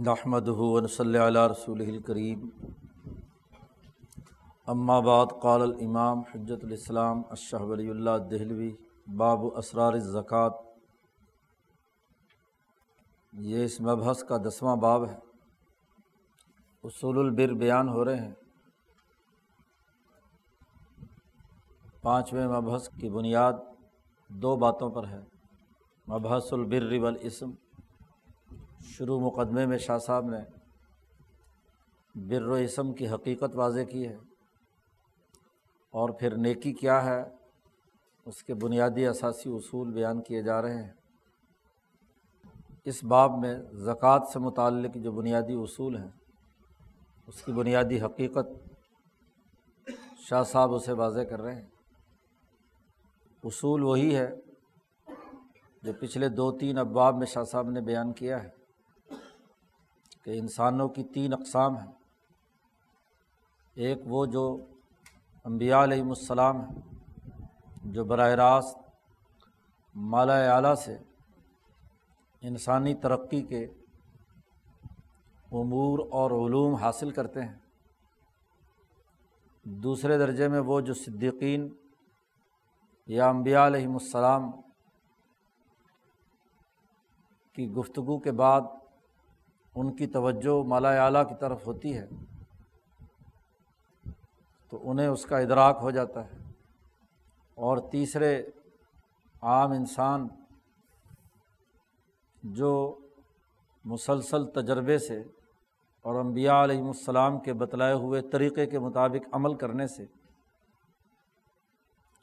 [0.00, 2.48] نحمد ہُون صلی اللہ رسول الکریم
[4.66, 8.76] اما بعد، قال الامام حجت الاسلام اشہ ولی اللہ دہلوی
[9.16, 10.50] باب اسرار الزکوٰۃ
[13.32, 15.16] یہ اس مبحث کا دسواں باب ہے۔
[16.84, 18.34] اصول البر بیان ہو رہے ہیں۔
[22.02, 23.52] پانچویں مبحث کی بنیاد
[24.28, 25.20] دو باتوں پر ہے۔
[26.08, 27.50] مبحث البر والاسم۔
[28.82, 30.38] شروع مقدمے میں شاہ صاحب نے
[32.14, 34.16] بر و اسم کی حقیقت واضح کی ہے
[35.90, 37.22] اور پھر نیکی کیا ہے،
[38.26, 40.90] اس کے بنیادی اثاثی اصول بیان کیے جا رہے ہیں۔
[42.84, 46.10] اس باب میں زکوٰۃ سے متعلق جو بنیادی اصول ہیں،
[47.26, 48.46] اس کی بنیادی حقیقت
[50.28, 51.68] شاہ صاحب اسے واضح کر رہے ہیں۔
[53.44, 54.30] اصول وہی ہے
[55.82, 58.61] جو پچھلے دو تین ابواب میں شاہ صاحب نے بیان کیا ہے۔
[60.22, 61.92] کہ انسانوں کی تین اقسام ہیں۔
[63.74, 64.56] ایک وہ جو
[65.44, 66.80] انبیاء علیہم السلام ہیں،
[67.84, 68.78] جو براہ راست
[69.94, 70.98] مالا اعلیٰ سے
[72.40, 73.64] انسانی ترقی کے
[75.52, 77.58] امور اور علوم حاصل کرتے ہیں۔
[79.64, 81.74] دوسرے درجے میں وہ جو صدیقین
[83.06, 84.50] یا انبیاء علیہم السلام
[87.52, 88.60] کی گفتگو کے بعد
[89.74, 92.06] ان کی توجہ مالا اعلیٰ کی طرف ہوتی ہے،
[94.68, 96.38] تو انہیں اس کا ادراک ہو جاتا ہے۔
[97.54, 98.46] اور تیسرے
[99.42, 100.28] عام انسان
[102.42, 102.98] جو
[103.84, 105.22] مسلسل تجربے سے
[106.02, 110.06] اور انبیاء علیہم السلام کے بتلائے ہوئے طریقے کے مطابق عمل کرنے سے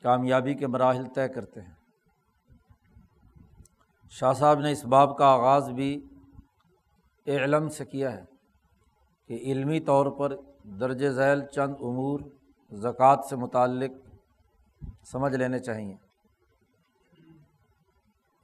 [0.02, 1.74] کامیابی کے مراحل طے کرتے ہیں۔
[4.10, 6.06] شاہ صاحب نے اس باب کا آغاز بھی
[7.28, 8.24] علم سے کیا ہے
[9.30, 10.36] کہ علمی طور پر
[10.80, 12.20] درج ذیل چند امور
[12.72, 13.92] زکوٰۃ سے متعلق
[15.06, 15.96] سمجھ لینے چاہئیں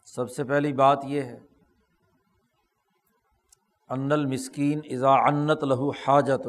[0.08, 1.38] سب سے پہلی بات یہ ہے،
[3.90, 6.47] ان المسکین اذا انت لہو حاجت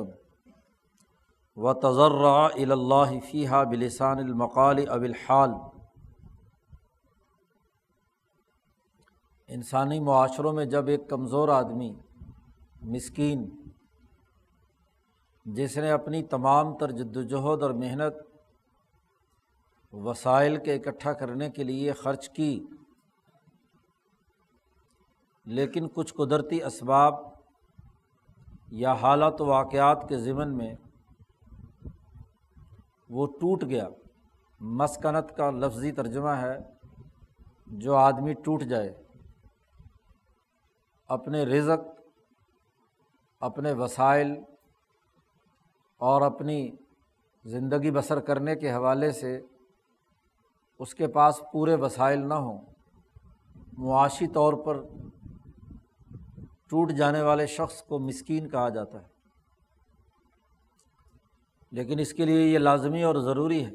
[1.57, 5.53] و تجرہ الا فیحہ بلسان المقال اب الحال۔
[9.49, 11.93] انسانی معاشروں میں جب ایک کمزور آدمی
[12.83, 13.49] مسکین،
[15.47, 18.15] جس نے اپنی تمام تر جد وجہد اور محنت
[19.93, 22.67] وسائل کے اکٹھا کرنے کے لیے خرچ کی،
[25.47, 27.15] لیکن کچھ قدرتی اسباب
[28.73, 30.75] یا حالات و واقعات کے ضمن میں
[33.11, 33.89] وہ ٹوٹ گیا۔
[34.61, 36.57] مسکنت کا لفظی ترجمہ ہے،
[37.67, 38.93] جو آدمی ٹوٹ جائے،
[41.11, 41.96] اپنے رزق
[43.41, 44.35] اپنے وسائل
[45.97, 46.71] اور اپنی
[47.45, 49.41] زندگی بسر کرنے کے حوالے سے
[50.79, 52.61] اس کے پاس پورے وسائل نہ ہوں،
[53.79, 54.83] معاشی طور پر
[56.69, 59.07] ٹوٹ جانے والے شخص کو مسکین کہا جاتا ہے۔
[61.71, 63.71] لیکن اس کے لیے یہ لازمی اور ضروری ہے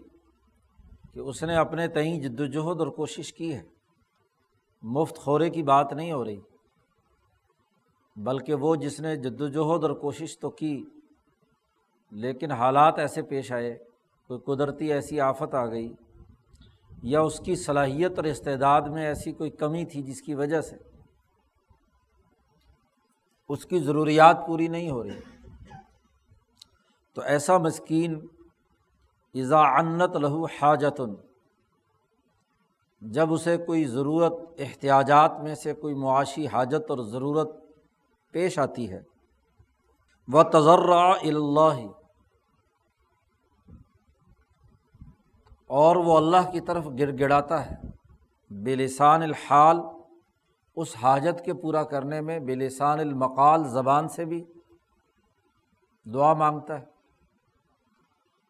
[1.13, 3.61] کہ اس نے اپنے تئیں جد وجہد اور کوشش کی ہے۔
[4.81, 6.39] مفت خورے کی بات نہیں ہو رہی۔
[8.16, 10.85] بلکہ وہ جس نے جد وجہد اور کوشش تو کی،
[12.11, 13.77] لیکن حالات ایسے پیش آئے،
[14.27, 15.94] کوئی قدرتی ایسی آفت آ گئی،
[17.03, 20.75] یا اس کی صلاحیت اور استعداد میں ایسی کوئی کمی تھی جس کی وجہ سے۔
[23.50, 25.19] اس کی ضروریات پوری نہیں ہو رہی۔
[27.13, 28.27] تو ایسا مسکین،
[29.33, 31.13] اذا انت لہو حاجتن،
[33.01, 37.60] جب اسے کوئی ضرورت، احتیاجات میں سے کوئی معاشی حاجت اور ضرورت
[38.31, 39.02] پیش آتی ہے۔
[40.28, 41.92] وہ تجرہ اللہ
[45.68, 47.75] اور وہ اللہ کی طرف گر گڑاتا ہے۔
[48.50, 49.80] بے لسان الحال۔
[50.75, 54.44] اس حاجت کے پورا کرنے میں بے لسان المقال زبان سے بھی
[56.13, 56.86] دعا مانگتا ہے۔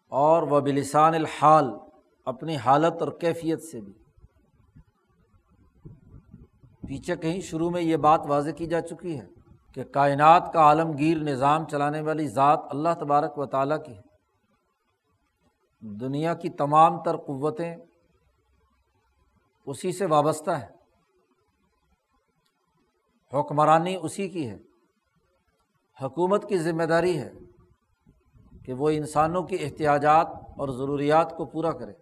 [0.10, 1.74] اور وہ بلسان الحال۔
[2.26, 3.94] اپنی حالت اور کیفیت سے بھی۔
[6.88, 9.41] پیچھے کہیں شروع میں یہ بات واضح کی جا چکی ہے۔
[9.74, 14.02] کہ کائنات کا عالمگیر نظام چلانے والی ذات اللہ تبارک و تعالیٰ کی ہے۔
[15.82, 17.76] دنیا کی تمام تر قوتیں
[19.66, 20.68] اسی سے وابستہ ہے
[23.34, 24.58] حکمرانی اسی کی ہے۔
[26.04, 27.32] حکومت کی ذمہ داری ہے
[28.66, 30.28] کہ وہ انسانوں کی احتیاجات
[30.58, 31.94] اور ضروریات کو پورا کرے۔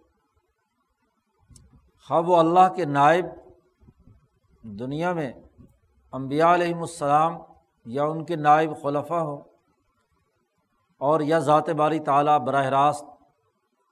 [2.08, 3.24] خواہ وہ اللہ کے نائب
[4.62, 5.32] دنیا میں
[6.12, 7.32] امبیا علیہم السلام
[7.90, 9.42] یا ان کے نائب خلفہ ہوں
[11.00, 13.04] اور یا ذات باری تعالیٰ براہ راست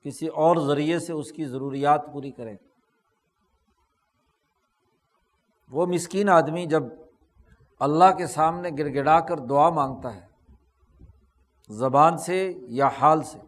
[0.04, 2.56] کسی اور ذریعے سے اس کی ضروریات پوری کریں۔
[5.70, 6.82] وہ مسکین آدمی جب
[7.80, 10.26] اللہ کے سامنے گڑ گڑا کر دعا مانگتا ہے،
[11.70, 13.38] زبان سے یا حال سے،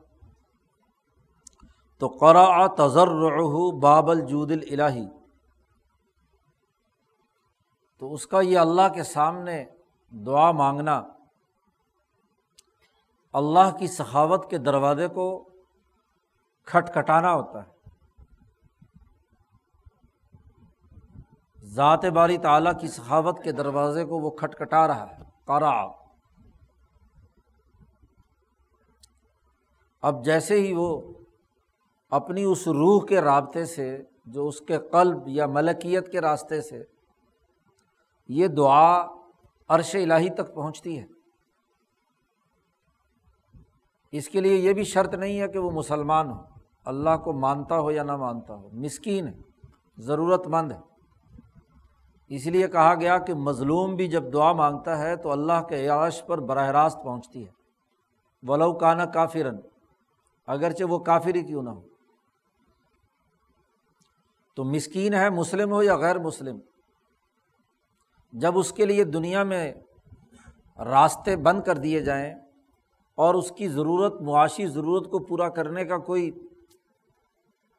[1.98, 3.10] تو قرا تذر
[3.80, 5.06] باب الجود الہی
[8.02, 9.64] تو اس کا یہ اللہ کے سامنے
[10.12, 11.02] دعا مانگنا،
[13.32, 15.48] اللہ کی سخاوت کے دروازے کو
[16.64, 17.78] کھٹکھٹانا ہوتا ہے۔
[21.64, 25.86] ذات باری تعلیٰ کی سخاوت کے دروازے کو وہ کھٹکھٹا رہا ہے، قرا۔
[30.02, 31.00] اب جیسے ہی وہ
[32.10, 36.84] اپنی اس روح کے رابطے سے، جو اس کے قلب یا ملکیت کے راستے سے،
[38.28, 39.19] یہ دعا
[39.70, 41.06] عرش الہی تک پہنچتی ہے۔
[44.12, 46.38] اس کے لیے یہ بھی شرط نہیں ہے کہ وہ مسلمان ہو۔
[46.84, 49.32] اللہ کو مانتا ہو یا نہ مانتا ہو، مسکین ہے،
[49.98, 50.78] ضرورت مند ہے۔
[52.28, 56.24] اس لیے کہا گیا کہ مظلوم بھی جب دعا مانگتا ہے تو اللہ کے عیاش
[56.26, 57.52] پر براہ راست پہنچتی ہے۔
[58.42, 59.56] ولو کانا کافرن،
[60.46, 61.80] اگرچہ وہ کافر ہی کیوں نہ ہو۔
[64.54, 66.58] تو مسکین ہے، مسلم ہو یا غیر مسلم؟
[68.32, 69.72] جب اس کے لیے دنیا میں
[70.78, 72.34] راستے بند کر دیے جائیں
[73.14, 76.30] اور اس کی ضرورت، معاشی ضرورت کو پورا کرنے کا کوئی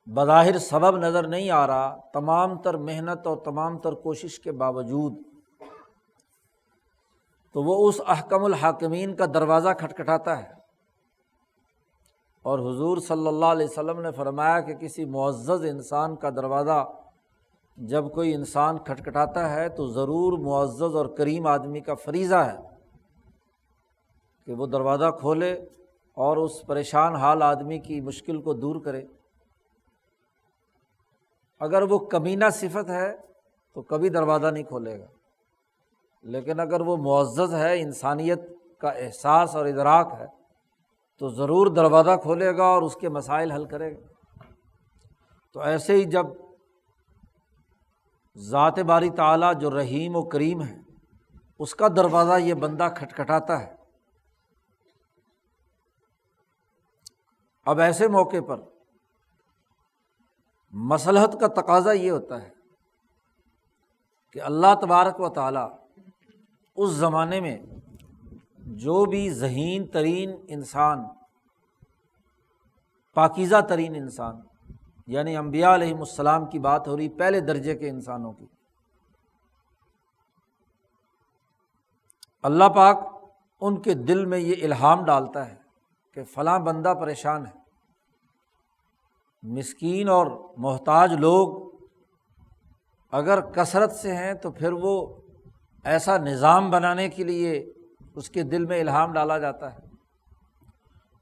[0.06, 5.13] بظاہر سبب نظر نہیں آ رہا، تمام تر محنت اور تمام تر کوشش کے باوجود
[7.51, 10.62] تو وہ اس احکم الحاکمین کا دروازہ کھٹکھٹاتا ہے۔
[12.42, 16.89] اور حضور صلی اللہ علیہ وسلم نے فرمایا کہ کسی معزز انسان کا دروازہ
[17.88, 22.57] جب کوئی انسان کھٹکھٹاتا ہے تو ضرور معزز اور کریم آدمی کا فریضہ ہے
[24.45, 25.54] کہ وہ دروازہ کھولے
[26.13, 29.06] اور اس پریشان حال آدمی کی مشکل کو دور کرے۔
[31.60, 33.18] اگر وہ کمینہ صفت ہے
[33.74, 35.06] تو کبھی دروازہ نہیں کھولے گا۔
[36.24, 38.39] لیکن اگر وہ معزز ہے، انسانیت
[38.78, 40.28] کا احساس اور ادراک ہے،
[41.19, 44.07] تو ضرور دروازہ کھولے گا اور اس کے مسائل حل کرے گا۔
[45.54, 46.25] تو ایسے ہی جب
[48.42, 50.80] ذات باری تعلیٰ جو رحیم و کریم ہے،
[51.60, 53.76] اس کا دروازہ یہ بندہ کھٹکھٹاتا ہے۔
[57.66, 58.60] اب ایسے موقع پر
[60.74, 62.50] مسلحت کا تقاضا یہ ہوتا ہے
[64.32, 65.70] کہ اللہ تبارک و تعالیٰ
[66.76, 67.58] اس زمانے میں
[68.60, 71.04] جو بھی ذہین ترین انسان،
[73.14, 74.40] پاکیزہ ترین انسان
[75.07, 78.45] یعنی امبیا علیہم السلام کی بات ہو رہی پہلے درجے کے انسانوں کی۔
[82.44, 83.24] اللہ پاک
[83.62, 85.56] ان کے دل میں یہ الہام ڈالتا ہے
[86.13, 87.62] کہ فلاں بندہ پریشان ہے۔
[89.44, 91.71] مسکین اور محتاج لوگ
[93.12, 95.21] اگر کثرت سے ہیں تو پھر وہ
[95.83, 97.74] ایسا نظام بنانے کے لیے
[98.15, 99.91] اس کے دل میں الہام ڈالا جاتا ہے۔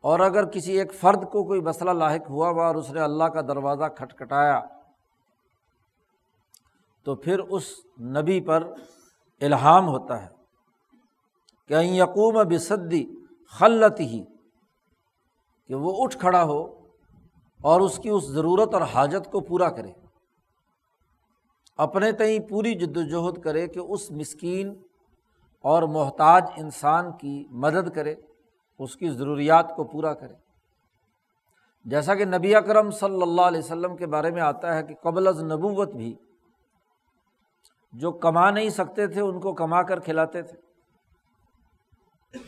[0.03, 3.23] اور اگر کسی ایک فرد کو کوئی مسئلہ لاحق ہوا ہوا اور اس نے اللہ
[3.23, 4.59] کا دروازہ کھٹکھٹایا،
[7.05, 7.63] تو پھر اس
[7.99, 8.63] نبی پر
[9.41, 10.27] الہام ہوتا ہے
[11.69, 13.03] کہ یقوم بصدی
[13.51, 14.23] خلت ہی
[15.69, 16.61] کہ وہ اٹھ کھڑا ہو
[17.61, 19.91] اور اس کی اس ضرورت اور حاجت کو پورا کرے۔
[21.77, 24.73] اپنے تئیں پوری جد وجہد کرے کہ اس مسکین
[25.63, 28.15] اور محتاج انسان کی مدد کرے۔
[28.79, 30.33] اس کی ضروریات کو پورا کرے
[31.85, 35.27] جیسا کہ نبی اکرم صلی اللہ علیہ وسلم کے بارے میں آتا ہے کہ قبل
[35.27, 36.15] از نبوت بھی
[37.93, 40.57] جو کما نہیں سکتے تھے، ان کو کما کر کھلاتے تھے۔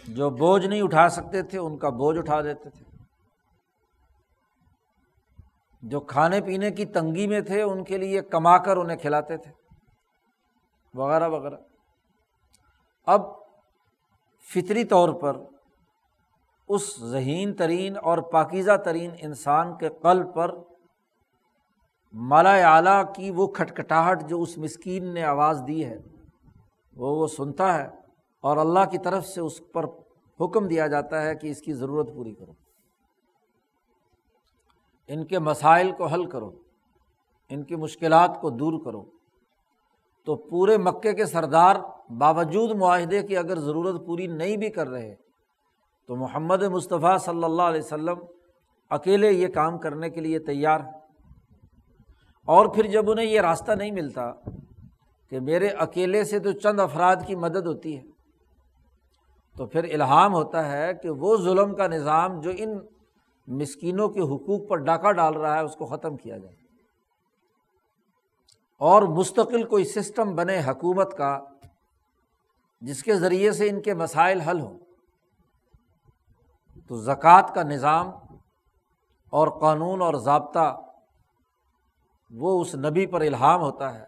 [0.08, 2.98] جو بوجھ نہیں اٹھا سکتے تھے، ان کا بوجھ اٹھا دیتے تھے۔
[5.82, 9.52] جو کھانے پینے کی تنگی میں تھے، ان کے لیے کما کر انہیں کھلاتے تھے۔
[10.94, 11.56] وغیرہ وغیرہ۔
[13.06, 13.22] اب
[14.54, 15.38] فطری طور پر
[16.68, 20.56] اس ذہین ترین اور پاکیزہ ترین انسان کے قلب پر
[22.14, 25.98] مالا اعلیٰ کی وہ کھٹکھٹاہٹ جو اس مسکین نے آواز دی ہے،
[26.98, 27.88] وہ وہ سنتا ہے
[28.42, 29.86] اور اللہ کی طرف سے اس پر
[30.40, 32.52] حکم دیا جاتا ہے کہ اس کی ضرورت پوری کرو۔
[35.08, 36.52] ان کے مسائل کو حل کرو،
[37.50, 39.04] ان کی مشکلات کو دور کرو۔
[40.26, 41.76] تو پورے مکے کے سردار
[42.18, 45.16] باوجود معاہدے کی اگر ضرورت پوری نہیں بھی کر رہے
[46.12, 48.20] تو محمد مصطفیٰ صلی اللہ علیہ وسلم
[48.90, 50.80] اکیلے یہ کام کرنے کے لیے تیار
[52.46, 54.32] اور پھر جب انہیں یہ راستہ نہیں ملتا
[55.30, 58.02] کہ میرے اکیلے سے تو چند افراد کی مدد ہوتی ہے،
[59.58, 62.80] تو پھر الہام ہوتا ہے کہ وہ ظلم کا نظام جو ان
[63.48, 66.56] مسکینوں کے حقوق پر ڈاکہ ڈال رہا ہے، اس کو ختم کیا جائے۔
[68.78, 71.40] اور مستقل کوئی سسٹم بنے حکومت کا،
[72.82, 74.80] جس کے ذریعے سے ان کے مسائل حل ہوں۔
[76.92, 78.08] تو زکوٰۃ کا نظام
[79.30, 80.82] اور قانون اور ضابطہ
[82.32, 84.06] وہ اس نبی پر الہام ہوتا ہے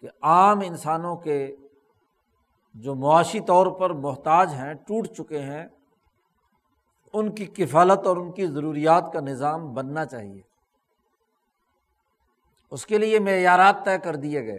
[0.00, 1.56] کہ عام انسانوں کے
[2.74, 5.66] جو معاشی طور پر محتاج ہیں، ٹوٹ چکے ہیں،
[7.12, 10.40] ان کی کفالت اور ان کی ضروریات کا نظام بننا چاہیے۔
[12.70, 14.58] اس کے لیے معیارات طے کر دیے گئے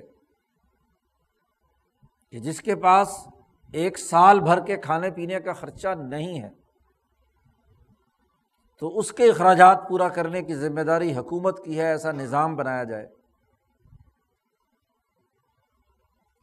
[2.31, 3.27] کہ جس کے پاس
[3.71, 6.61] ایک سال بھر کے کھانے پینے کا خرچہ نہیں ہے
[8.82, 12.84] تو اس کے اخراجات پورا کرنے کی ذمہ داری حکومت کی ہے، ایسا نظام بنایا
[12.84, 13.08] جائے۔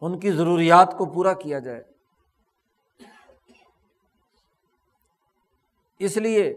[0.00, 1.85] ان کی ضروریات کو پورا کیا جائے۔
[5.99, 6.57] اس لیے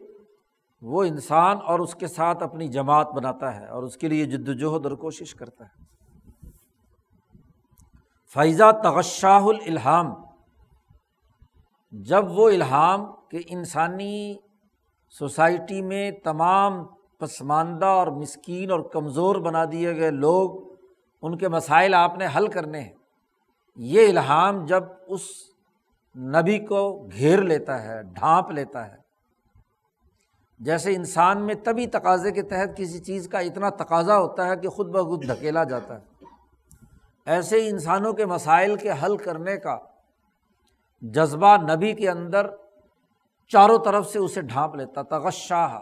[0.82, 4.50] وہ انسان اور اس کے ساتھ اپنی جماعت بناتا ہے اور اس کے لیے جد
[4.50, 5.84] وجہد اور کوشش کرتا ہے۔
[8.34, 10.14] فیضا تغشاہ الحام
[11.92, 14.38] جب وہ الحام کہ انسانی
[15.20, 16.86] سوسائٹی میں تمام
[17.20, 20.74] پسماندہ اور مسکین اور کمزور بنا دیے گئے لوگ
[21.22, 22.94] ان کے مسائل آپ نے حل کرنے ہیں۔
[23.76, 25.22] یہ الہام جب اس
[26.16, 28.98] نبی کو گھیر لیتا ہے، ڈھانپ لیتا ہے۔
[30.60, 34.70] جیسے انسان میں تبھی تقاضے کے تحت کسی چیز کا اتنا تقاضا ہوتا ہے کہ
[34.70, 36.26] خود بخود دھکیلا جاتا ہے۔
[37.26, 39.78] ایسے ہی انسانوں کے مسائل کے حل کرنے کا
[41.02, 42.48] جذبہ نبی کے اندر
[43.52, 45.80] چاروں طرف سے اسے ڈھانپ لیتا تغشاہ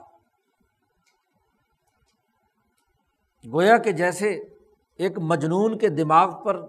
[3.54, 4.30] گویا کہ جیسے
[4.98, 6.66] ایک مجنون کے دماغ پر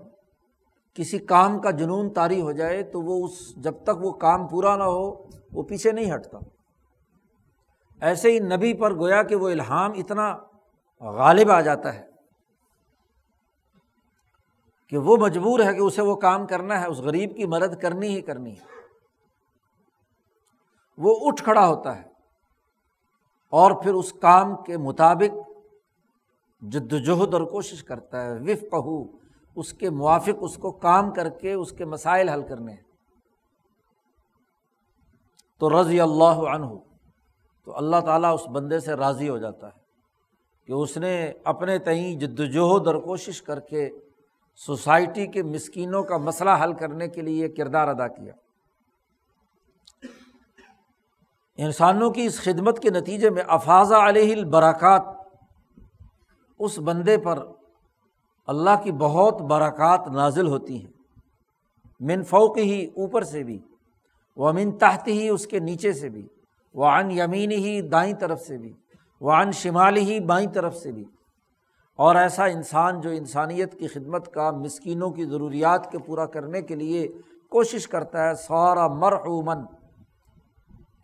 [0.95, 4.77] کسی کام کا جنون طاری ہو جائے، تو وہ اس، جب تک وہ کام پورا
[4.77, 6.39] نہ ہو، وہ پیچھے نہیں ہٹتا۔
[8.01, 10.37] ایسے ہی نبی پر گویا کہ وہ الہام اتنا
[11.01, 12.07] غالب آ جاتا ہے
[14.87, 18.09] کہ وہ مجبور ہے کہ اسے وہ کام کرنا ہے، اس غریب کی مدد کرنی
[18.09, 18.80] ہی کرنی ہے۔
[21.01, 22.03] وہ اٹھ کھڑا ہوتا ہے
[23.51, 25.51] اور پھر اس کام کے مطابق
[26.63, 29.21] جد وجہد اور کوشش کرتا ہے وف کہو
[29.57, 32.83] اس کے موافق، اس کو کام کر کے اس کے مسائل حل کرنے ہیں۔
[35.59, 36.67] تو رضی اللہ عنہ،
[37.65, 39.79] تو اللہ تعالیٰ اس بندے سے راضی ہو جاتا ہے
[40.67, 43.91] کہ اس نے اپنے تئیں جد وجہد اور کوشش کر کے
[44.57, 48.33] سوسائٹی کے مسکینوں کا مسئلہ حل کرنے کے لیے کردار ادا کیا۔
[51.65, 55.03] انسانوں کی اس خدمت کے نتیجے میں افاظہ علیہ البرکات،
[56.59, 57.47] اس بندے پر
[58.47, 60.93] اللہ کی بہت برکات نازل ہوتی ہیں۔
[62.01, 63.59] من فوق ہی اوپر سے بھی
[64.37, 66.29] وہ امن تحت ہی اس کے نیچے سے بھی
[66.75, 68.73] وہ ان یمین ہی دائیں طرف سے بھی
[69.21, 71.05] وہ ان شمال ہی بائیں طرف سے بھی۔
[71.97, 76.75] اور ایسا انسان جو انسانیت کی خدمت کا، مسکینوں کی ضروریات کے پورا کرنے کے
[76.75, 77.09] لیے
[77.51, 79.59] کوشش کرتا ہے سارا مرحومن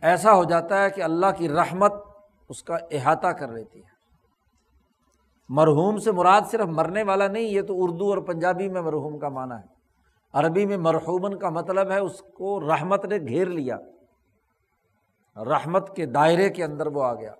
[0.01, 1.93] ایسا ہو جاتا ہے کہ اللہ کی رحمت
[2.49, 3.97] اس کا احاطہ کر لیتی ہے۔
[5.49, 9.29] مرحوم سے مراد صرف مرنے والا نہیں، یہ تو اردو اور پنجابی میں مرحوم کا
[9.29, 9.77] معنی ہے۔
[10.33, 13.77] عربی میں مرحومن کا مطلب ہے اس کو رحمت نے گھیر لیا۔
[15.35, 17.33] رحمت کے دائرے کے اندر وہ آ گیا۔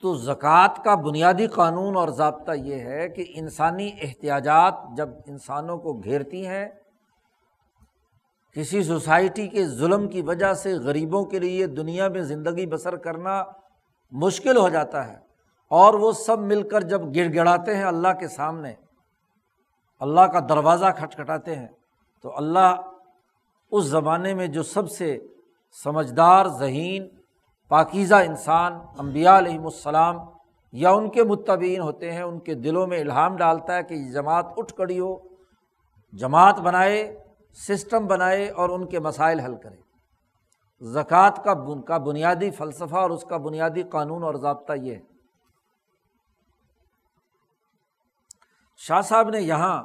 [0.00, 5.92] تو زکوٰۃ کا بنیادی قانون اور ضابطہ یہ ہے کہ انسانی احتیاجات جب انسانوں کو
[5.92, 6.68] گھیرتی ہیں
[8.56, 13.42] کسی سوسائٹی کے ظلم کی وجہ سے غریبوں کے لیے دنیا میں زندگی بسر کرنا
[14.12, 15.16] مشکل ہو جاتا ہے
[15.70, 18.72] اور وہ سب مل کر جب گڑ گڑاتے ہیں اللہ کے سامنے،
[20.00, 21.66] اللہ کا دروازہ کھٹکھٹاتے ہیں،
[22.24, 22.74] تو اللہ
[23.72, 25.16] اس زمانے میں جو سب سے
[25.78, 27.08] سمجھدار، ذہین،
[27.70, 30.18] پاکیزہ انسان امبیا علیہم السلام
[30.72, 34.46] یا ان کے متبین ہوتے ہیں، ان کے دلوں میں الہام ڈالتا ہے کہ جماعت
[34.56, 35.16] اٹھ کڑی ہو،
[36.12, 37.02] جماعت بنائے
[37.54, 39.76] سسٹم بنائے اور ان کے مسائل حل کرے۔
[40.80, 45.00] زکوٰۃ کا کا بنیادی فلسفہ اور اس کا بنیادی قانون اور ضابطہ یہ ہے۔
[48.76, 49.82] شاہ صاحب نے یہاں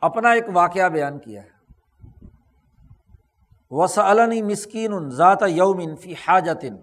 [0.00, 1.56] اپنا ایک واقعہ بیان کیا ہے۔
[3.70, 6.76] وسعلنی مسکین ذات یومن فی حاجتن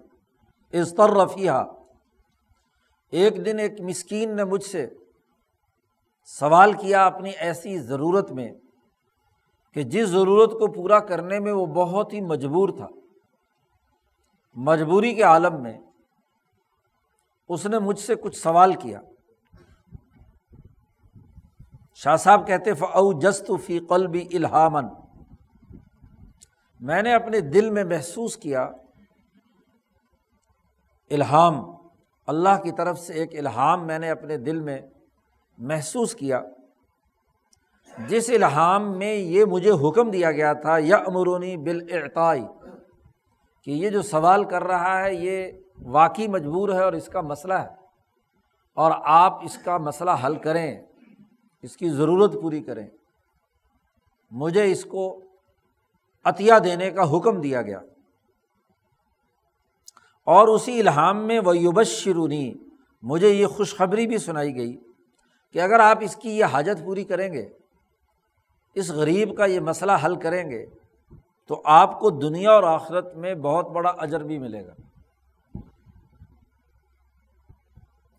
[0.72, 1.50] ازتر رفیہ
[3.10, 4.86] ایک دن ایک مسکین نے مجھ سے
[6.24, 8.52] سوال کیا اپنی ایسی ضرورت میں
[9.74, 12.86] کہ جس ضرورت کو پورا کرنے میں وہ بہت ہی مجبور تھا۔
[14.54, 15.78] مجبوری کے عالم میں
[17.48, 19.00] اس نے مجھ سے کچھ سوال کیا۔
[21.94, 24.84] شاہ صاحب کہتے فعو جست فی قلبی الحامن
[26.80, 28.62] میں نے اپنے دل میں محسوس کیا
[31.10, 31.54] الہام۔
[32.26, 34.78] اللہ کی طرف سے ایک الہام میں نے اپنے دل میں
[35.58, 36.40] محسوس کیا۔
[37.98, 42.44] جس الہام میں یہ مجھے حکم دیا گیا تھا یا امرونی بالعطائی
[43.64, 47.54] کہ یہ جو سوال کر رہا ہے، یہ واقعی مجبور ہے اور اس کا مسئلہ
[47.54, 47.68] ہے۔
[48.74, 50.82] اور آپ اس کا مسئلہ حل کریں،
[51.62, 52.86] اس کی ضرورت پوری کریں۔
[54.30, 55.22] مجھے اس کو
[56.24, 57.78] عطیہ دینے کا حکم دیا گیا۔
[60.24, 62.54] اور اسی الحام میں وہ یوبشرونی
[63.02, 64.76] مجھے یہ خوشخبری بھی سنائی گئی
[65.52, 67.48] کہ اگر آپ اس کی یہ حاجت پوری کریں گے
[68.74, 70.66] اس غریب کا یہ مسئلہ حل کریں گے
[71.48, 74.74] تو آپ کو دنیا اور آخرت میں بہت بڑا اجر بھی ملے گا۔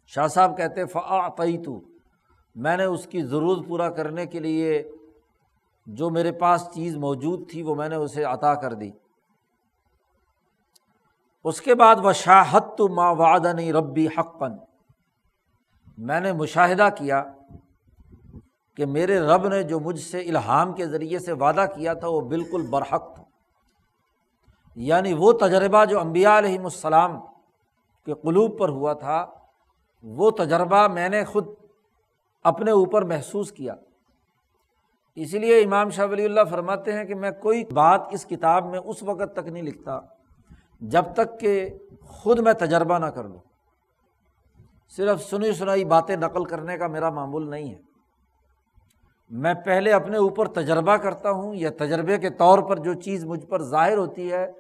[0.07, 1.81] شاہ صاحب کہتے فعی تو
[2.55, 4.91] میں نے اس کی ضرورت پورا کرنے کے لیے
[5.85, 8.91] جو میرے پاس چیز موجود تھی، وہ میں نے اسے عطا کر دی۔
[11.43, 14.51] اس کے بعد وہ شاہت تو ماں وعدنی ربی حقن
[15.97, 17.24] میں نے مشاہدہ کیا
[18.77, 22.22] کہ میرے رب نے جو مجھ سے الہام کے ذریعے سے وعدہ کیا تھا وہ
[22.22, 23.24] بالکل برحق تھا۔
[24.75, 27.20] یعنی وہ تجربہ جو امبیا علیہم السلام
[28.05, 29.25] کے قلوب پر ہوا تھا،
[30.03, 31.48] وہ تجربہ میں نے خود
[32.44, 33.75] اپنے اوپر محسوس کیا۔
[35.15, 38.79] اسی لیے امام شاہ ولی اللہ فرماتے ہیں کہ میں کوئی بات اس کتاب میں
[38.79, 40.00] اس وقت تک نہیں لکھتا
[40.82, 41.70] جب تک کہ
[42.08, 43.39] خود میں تجربہ نہ کر لوں۔
[44.89, 47.95] صرف سنی سنائی باتیں نقل کرنے کا میرا معمول نہیں ہے۔
[49.29, 53.46] میں پہلے اپنے اوپر تجربہ کرتا ہوں، یا تجربے کے طور پر جو چیز مجھ
[53.46, 54.51] پر ظاہر ہوتی ہے،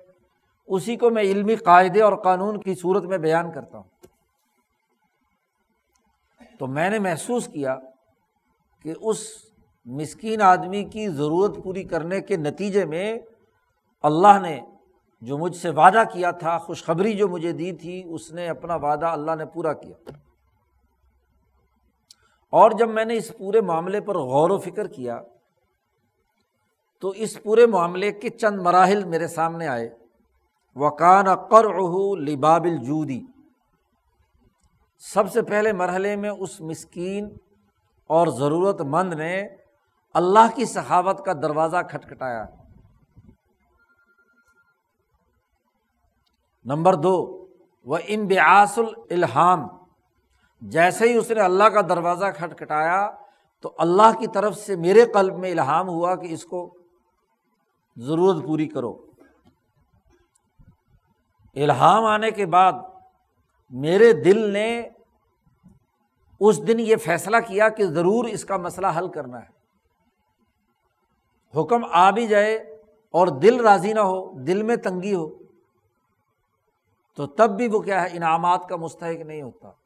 [0.67, 3.89] اسی کو میں علمی قاعدے اور قانون کی صورت میں بیان کرتا ہوں۔
[6.59, 7.77] تو میں نے محسوس کیا
[8.83, 9.17] کہ اس
[9.85, 13.19] مسکین آدمی کی ضرورت پوری کرنے کے نتیجے میں
[14.03, 14.59] اللہ نے
[15.21, 19.05] جو مجھ سے وعدہ کیا تھا، خوشخبری جو مجھے دی تھی، اس نے اپنا وعدہ
[19.05, 20.11] اللہ نے پورا کیا۔
[22.55, 25.21] اور جب میں نے اس پورے معاملے پر غور و فکر کیا،
[26.99, 29.89] تو اس پورے معاملے کے چند مراحل میرے سامنے آئے۔
[30.75, 31.65] وکان کر
[32.17, 33.21] لباب الجودی
[34.97, 37.37] سب سے پہلے مرحلے میں اس مسکین
[38.07, 39.47] اور ضرورت مند نے
[40.13, 42.45] اللہ کی سخاوت کا دروازہ کھٹکھٹایا۔
[46.65, 47.47] نمبر دو
[47.85, 49.67] وہ امبیاس الحام
[50.69, 53.11] جیسے ہی اس نے اللہ کا دروازہ کھٹکھٹایا
[53.61, 56.77] تو اللہ کی طرف سے میرے قلب میں الہام ہوا کہ اس کو
[57.97, 58.93] ضرورت پوری کرو۔
[61.55, 62.73] الہام آنے کے بعد
[63.69, 64.89] میرے دل نے
[66.39, 69.55] اس دن یہ فیصلہ کیا کہ ضرور اس کا مسئلہ حل کرنا ہے۔
[71.61, 72.55] حکم آ بھی جائے
[73.11, 75.29] اور دل راضی نہ ہو، دل میں تنگی ہو
[77.15, 79.84] تو تب بھی وہ کیا ہے، انعامات کا مستحق نہیں ہوتا۔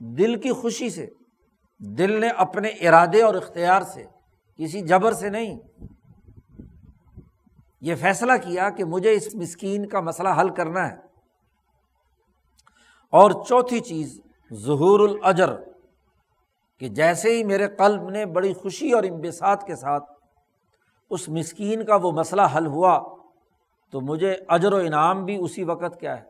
[0.00, 1.06] دل کی خوشی سے،
[1.78, 4.04] دل نے اپنے ارادے اور اختیار سے
[4.56, 5.58] کسی جبر سے نہیں،
[7.80, 10.96] یہ فیصلہ کیا کہ مجھے اس مسکین کا مسئلہ حل کرنا ہے۔
[13.10, 14.20] اور چوتھی چیز،
[14.54, 15.50] ظہور الاجر،
[16.78, 20.04] کہ جیسے ہی میرے قلب نے بڑی خوشی اور امبسات کے ساتھ
[21.10, 23.16] اس مسکین کا وہ مسئلہ حل ہوا،
[23.90, 26.24] تو مجھے اجر و انعام بھی اسی وقت کیا ہے،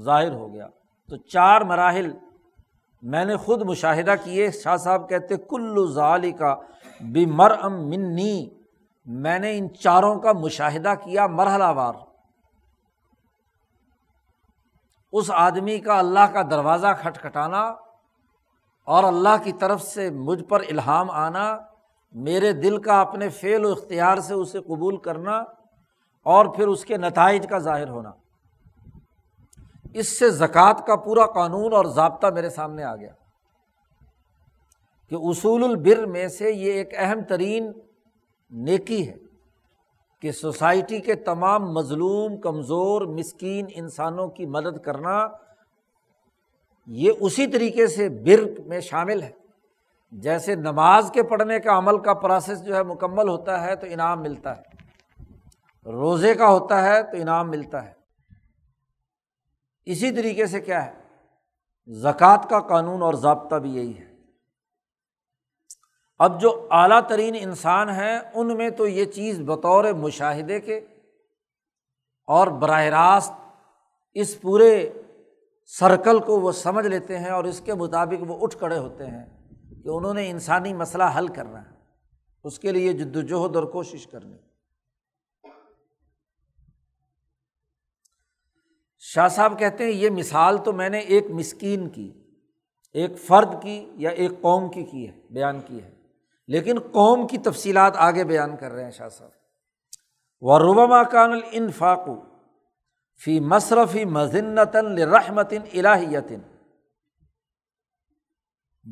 [0.00, 0.68] ظاہر ہو گیا۔
[1.08, 2.12] تو چار مراحل
[3.06, 6.56] میں نے خود مشاہدہ کیے، شاہ صاحب کہتے، کل ظالی کا
[7.00, 8.48] بھی مر ام منی
[9.06, 11.94] میں نے ان چاروں کا مشاہدہ کیا، مرحلہ وار۔
[15.12, 17.62] اس آدمی کا اللہ کا دروازہ کھٹکھٹانا
[18.86, 21.58] اور اللہ کی طرف سے مجھ پر الہام آنا،
[22.12, 25.36] میرے دل کا اپنے فعل و اختیار سے اسے قبول کرنا
[26.26, 28.10] اور پھر اس کے نتائج کا ظاہر ہونا۔
[29.98, 33.12] اس سے زکوٰۃ کا پورا قانون اور ضابطہ میرے سامنے آ گیا
[35.10, 37.72] کہ اصول البر میں سے یہ ایک اہم ترین
[38.50, 39.16] نیکی ہے
[40.22, 45.16] کہ سوسائٹی کے تمام مظلوم، کمزور، مسکین انسانوں کی مدد کرنا
[46.88, 49.30] یہ اسی طریقے سے بر میں شامل ہے۔
[50.12, 54.22] جیسے نماز کے پڑھنے کا عمل کا پروسیس جو ہے مکمل ہوتا ہے تو انعام
[54.22, 57.95] ملتا ہے، روزے کا ہوتا ہے تو انعام ملتا ہے۔
[59.86, 60.92] اسی طریقے سے کیا ہے؟
[61.86, 64.14] زکوٰۃ کا قانون اور ضابطہ بھی یہی ہے۔
[66.18, 70.76] اب جو اعلیٰ ترین انسان ہیں، ان میں تو یہ چیز بطور مشاہدے کے
[72.28, 73.32] اور براہ راست
[74.14, 74.92] اس پورے
[75.64, 79.24] سرکل کو وہ سمجھ لیتے ہیں اور اس کے مطابق وہ اٹھ کھڑے ہوتے ہیں
[79.84, 81.74] کہ انہوں نے انسانی مسئلہ حل کرنا ہے،
[82.44, 84.36] اس کے لیے جد وجہد اور کوشش کرنی۔
[89.14, 92.12] شاہ صاحب کہتے ہیں، یہ مثال تو میں نے ایک مسکین کی،
[92.92, 95.90] ایک فرد کی یا ایک قوم کی کی ہے، بیان کی ہے۔
[96.48, 99.30] لیکن قوم کی تفصیلات آگے بیان کر رہے ہیں شاہ صاحب۔
[100.40, 102.20] و ربما کان الفاقو
[103.24, 106.38] فی مصرفی مذنتاً رحمتن الہیتن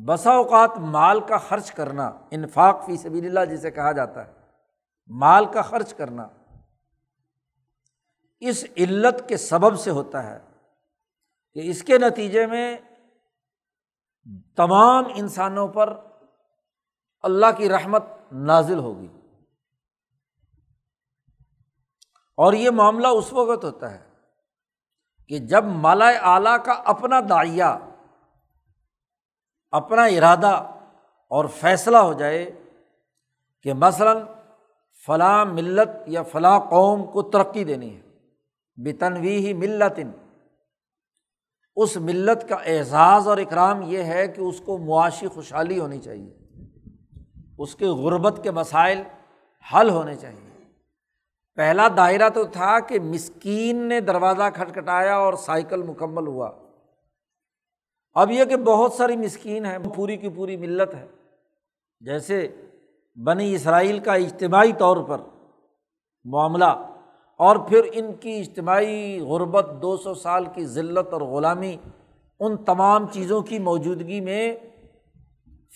[0.05, 4.31] بسا اوقات مال کا خرچ کرنا، انفاق فی سبیل اللہ جسے کہا جاتا ہے،
[5.07, 6.27] مال کا خرچ کرنا۔
[8.39, 10.39] اس علت کے سبب سے ہوتا ہے
[11.53, 12.77] کہ اس کے نتیجے میں
[14.55, 15.99] تمام انسانوں پر
[17.21, 19.07] اللہ کی رحمت نازل ہوگی۔
[22.37, 24.09] اور یہ معاملہ اس وقت ہوتا ہے
[25.27, 27.77] کہ جب مالا اعلیٰ کا اپنا دائیا
[29.71, 30.71] اپنا ارادہ
[31.27, 32.51] اور فیصلہ ہو جائے
[33.63, 34.17] کہ مثلاً
[35.05, 38.04] فلاں ملت یا فلاں قوم کو ترقی دینی ہے۔
[38.75, 40.11] بتنوی ہی ملتن۔
[41.75, 46.37] اس ملت کا اعزاز اور اکرام یہ ہے کہ اس کو معاشی خوشحالی ہونی چاہیے۔
[47.57, 49.01] اس کے غربت کے مسائل
[49.73, 50.63] حل ہونے چاہیے۔
[51.55, 56.51] پہلا دائرہ تو تھا کہ مسکین نے دروازہ کھٹکھٹایا اور سائیکل مکمل ہوا۔
[58.13, 61.07] اب یہ کہ بہت ساری مسکین ہیں، پوری کی پوری ملت ہے۔
[61.99, 62.55] جیسے
[63.15, 65.21] بنی اسرائیل کا اجتماعی طور پر
[66.23, 66.94] معاملہ
[67.37, 71.77] اور پھر ان کی اجتماعی غربت، دو سو سال کی ذلت اور غلامی
[72.39, 74.55] ان تمام چیزوں کی موجودگی میں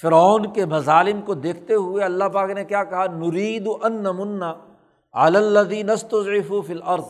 [0.02, 4.54] فرعون کے مظالم کو دیکھتے ہوئے اللہ پاک نے کیا کہا؟ نرید ان نمنا
[5.14, 7.06] علدی نست و ضعیف العرض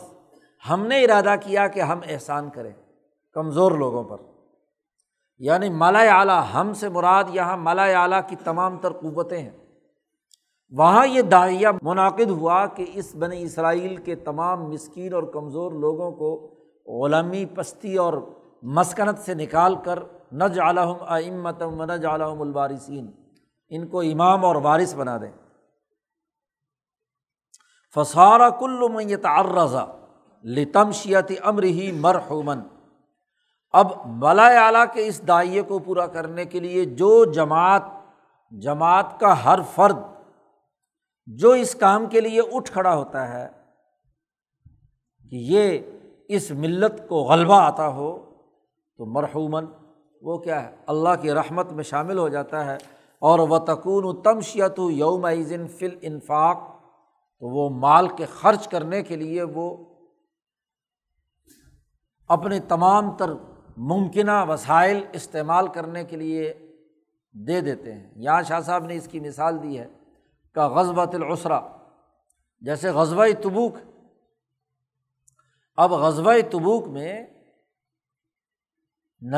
[0.70, 2.72] ہم نے ارادہ کیا کہ ہم احسان کریں
[3.34, 4.18] کمزور لوگوں پر۔
[5.38, 9.69] یعنی مالا اعلیٰ ہم سے مراد یہاں مالا اعلیٰ کی تمام تر قوتیں ہیں۔
[10.72, 16.12] وہاں یہ دائیہ منعقد ہوا کہ اس بنی اسرائیل کے تمام مسکین اور کمزور لوگوں
[16.12, 16.56] کو
[17.04, 18.14] غلامی پستی اور
[18.64, 20.00] مسکنت سے نکال کر
[20.32, 23.12] نج عالم امتم و نج عالم الوارثین،
[23.70, 25.32] ان کو امام اور وارث بنا دیں۔
[27.96, 29.86] فسارا کل میت ارضا
[30.44, 32.60] لتمشیت امر ہی مرحومن
[33.72, 37.82] اب بلا اعلیٰ کے اس دائیے کو پورا کرنے کے لیے جو جماعت
[38.52, 39.98] جماعت کا ہر فرد
[41.38, 43.48] جو اس کام کے لیے اٹھ کھڑا ہوتا ہے
[45.30, 45.80] کہ یہ
[46.28, 48.26] اس ملت کو غلبہ آتا ہو،
[48.98, 49.66] تو مرحومن
[50.22, 52.78] وہ کیا ہے، اللہ کی رحمت میں شامل ہو جاتا ہے۔
[53.20, 56.58] اور وہ تکون و تمشیت یوم عظن فل انفاق
[57.40, 59.78] تو وہ مال کے خرچ کرنے کے لیے وہ
[62.28, 63.30] اپنے تمام تر
[63.78, 66.54] ممکنہ وسائل استعمال کرنے کے لیے
[67.48, 69.88] دے دیتے ہیں۔ یہاں شاہ صاحب نے اس کی مثال دی ہے۔
[70.60, 71.60] کا غزبۃ العسرا۔
[72.62, 73.78] جیسے غزبۂ تبوک۔
[75.78, 77.28] اب غزبۂ تبوک میں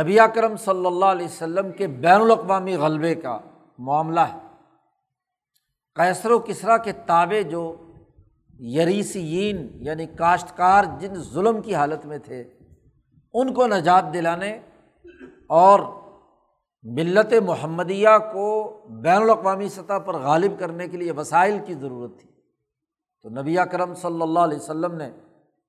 [0.02, 3.40] نبی اکرم صلی اللہ علیہ وسلم کے بین الاقوامی غلبے کا
[3.80, 4.40] معاملہ ہے۔
[5.96, 7.64] کیسر و کسرا کے تابے جو
[8.60, 12.42] یریسین یعنی کاشتکار جن ظلم کی حالت میں تھے،
[13.34, 14.60] ان کو نجات دلانے
[15.48, 15.80] اور
[16.84, 22.30] ملت محمدیہ کو بین الاقوامی سطح پر غالب کرنے کے لیے وسائل کی ضرورت تھی۔
[23.22, 25.12] تو نبی کرم صلی اللہ علیہ وسلم نے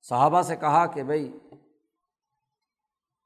[0.09, 1.39] صحابہ سے کہا کہ بھائی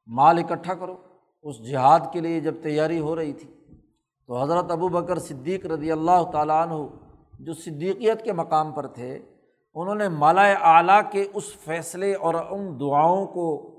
[0.06, 0.96] مال اکٹھا کرو۔
[1.42, 3.50] اس جہاد کے لیے جب تیاری ہو رہی تھی،
[4.26, 6.86] تو حضرت ابو بکر صدیق رضی اللہ تعالیٰ عنہ،
[7.40, 9.18] جو صدیقیت کے مقام پر تھے،
[9.74, 13.70] انہوں نے مالا اعلیٰ کے اس فیصلے اور ان دعاؤں کو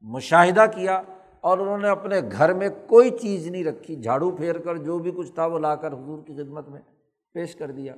[0.00, 1.02] مشاہدہ کیا۔
[1.40, 5.10] اور انہوں نے اپنے گھر میں کوئی چیز نہیں رکھی، جھاڑو پھیر کر جو بھی
[5.10, 6.80] کچھ تھا وہ لا کر حضور کی خدمت میں
[7.32, 7.94] پیش کر دیا۔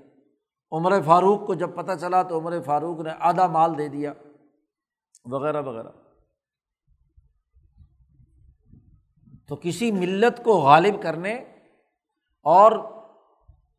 [0.72, 4.12] عمر فاروق کو جب پتہ چلا تو عمر فاروق نے آدھا مال دے دیا،
[5.24, 5.88] وغیرہ وغیرہ۔
[9.48, 11.34] تو کسی ملت کو غالب کرنے
[12.42, 12.72] اور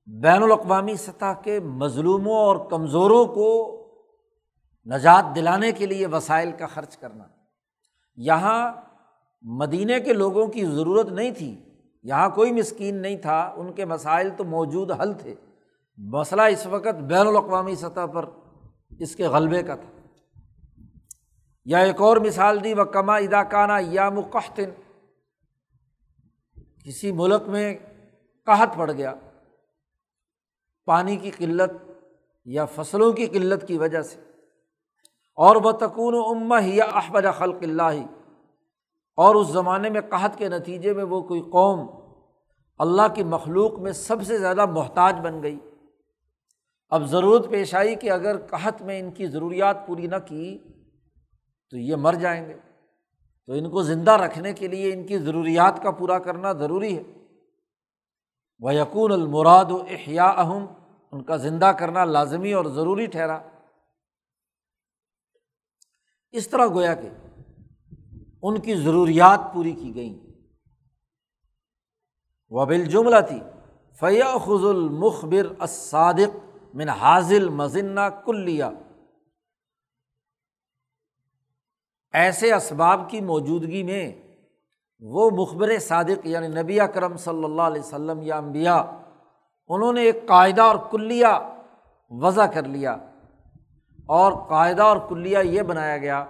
[0.06, 3.80] بین الاقوامی سطح کے مظلوموں اور کمزوروں کو
[4.86, 7.24] نجات دلانے کے لیے وسائل کا خرچ کرنا۔
[8.16, 8.72] یہاں
[9.44, 11.60] مدینہ کے لوگوں کی ضرورت نہیں تھی۔
[12.04, 15.36] یہاں کوئی مسکین نہیں تھا، ان کے مسائل تو موجود حل تھے۔
[15.98, 18.26] مسئلہ اس وقت بین الاقوامی سطح پر
[19.00, 20.02] اس کے غلبے کا تھا۔
[21.66, 24.70] یا ایک اور مثال دی وہ کما اداکانہ یا مقحطن
[26.86, 27.78] کسی ملک میں
[28.46, 29.14] قحط پڑ گیا۔
[30.86, 31.92] پانی کی قلت
[32.46, 34.20] یا فصلوں کی قلت کی وجہ سے۔
[35.36, 38.06] اور وہ تکون امہ یا احمد خلق اللہ
[39.16, 41.88] اور اس زمانے میں قحط کے نتیجے میں وہ کوئی قوم
[42.78, 45.60] اللہ کی مخلوق میں سب سے زیادہ محتاج بن گئی۔
[46.90, 50.58] اب ضرورت پیش آئی کہ اگر قحط میں ان کی ضروریات پوری نہ کی
[51.70, 52.54] تو یہ مر جائیں گے۔
[53.46, 57.04] تو ان کو زندہ رکھنے کے لیے ان کی ضروریات کا پورا کرنا ضروری ہے۔
[58.60, 60.66] وہ یقون المراد و احیا اہم
[61.12, 63.40] ان کا زندہ کرنا لازمی اور ضروری ٹھہرا۔
[66.32, 67.10] اس طرح گویا کہ
[68.44, 70.34] ان کی ضروریات پوری کی گئیں۔
[72.50, 73.40] وہ بال جملہ تھی
[74.00, 76.38] فیا خز المخبر اسادق
[76.74, 78.70] من حاضل مزنہ کلیا
[82.14, 84.14] ایسے اسباب کی موجودگی میں
[85.00, 88.76] وہ مخبر صادق یعنی نبی کرم صلی اللہ علیہ وسلم یا امبیا
[89.68, 91.60] انہوں نے ایک قاعدہ اور کلیہ
[92.10, 92.94] وضع کر لیا۔
[94.06, 96.26] اور قاعدہ اور کلیہ یہ بنایا گیا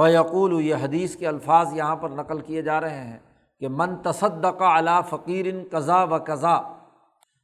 [0.00, 3.18] فیقول یہ حدیث کے الفاظ یہاں پر نقل کیے جا رہے ہیں
[3.60, 6.56] کہ من تصدق علا فقیر قضا و قضا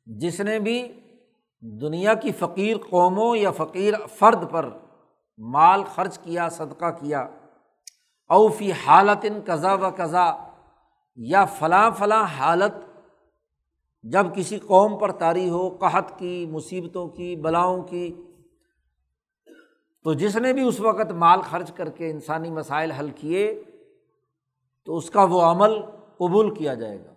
[0.06, 0.76] جس نے بھی
[1.62, 4.68] دنیا کی فقیر قوموں یا فقیر فرد پر
[5.38, 7.26] مال خرچ کیا، صدقہ کیا
[8.30, 10.26] اوفی حالت ان قضا و قضا
[11.18, 12.72] یا فلاں فلاں حالت،
[14.04, 18.12] جب کسی قوم پر طاری ہو، قحط کی، مصیبتوں کی، بلاؤں کی
[20.06, 23.62] تو جس نے بھی اس وقت مال خرچ کر کے انسانی مسائل حل کیے،
[24.84, 25.82] تو اس کا وہ عمل
[26.16, 27.12] قبول کیا جائے گا۔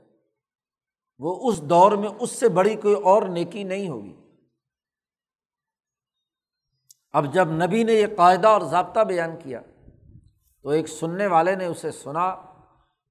[1.19, 4.15] وہ اس دور میں اس سے بڑی کوئی اور نیکی نہیں ہوگی۔
[7.11, 9.61] اب جب نبی نے یہ قاعدہ اور ضابطہ بیان کیا،
[10.63, 12.29] تو ایک سننے والے نے اسے سنا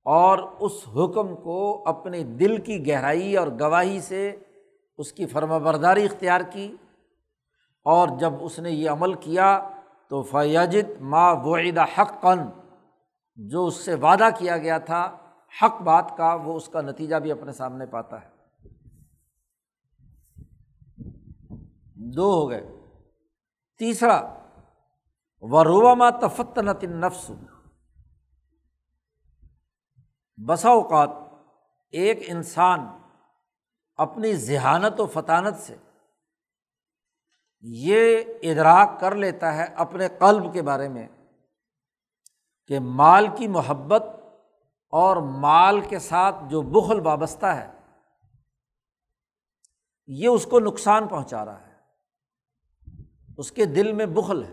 [0.04, 4.36] اور اس حکم کو اپنے دل کی گہرائی اور گواہی سے
[4.98, 6.76] اس کی فرما برداری اختیار کی۔
[7.88, 9.68] اور جب اس نے یہ عمل کیا
[10.08, 12.38] تو فیاجد ما وعدہ حق قن
[13.36, 15.16] جو اس سے وعدہ کیا گیا تھا،
[15.62, 18.28] حق بات کا، وہ اس کا نتیجہ بھی اپنے سامنے پاتا ہے۔
[21.94, 22.78] دو ہو گئے۔
[23.78, 24.34] تیسرا
[25.40, 27.30] و روما تفت نفس
[30.48, 31.10] بسا اوقات
[31.90, 32.86] ایک انسان
[33.96, 35.76] اپنی ذہانت و فطانت سے
[37.60, 41.08] یہ ادراک کر لیتا ہے اپنے قلب کے بارے میں
[42.66, 44.02] کہ مال کی محبت
[44.90, 47.70] اور مال کے ساتھ جو بخل وابستہ ہے،
[50.06, 51.72] یہ اس کو نقصان پہنچا رہا ہے۔
[53.38, 54.52] اس کے دل میں بخل ہے۔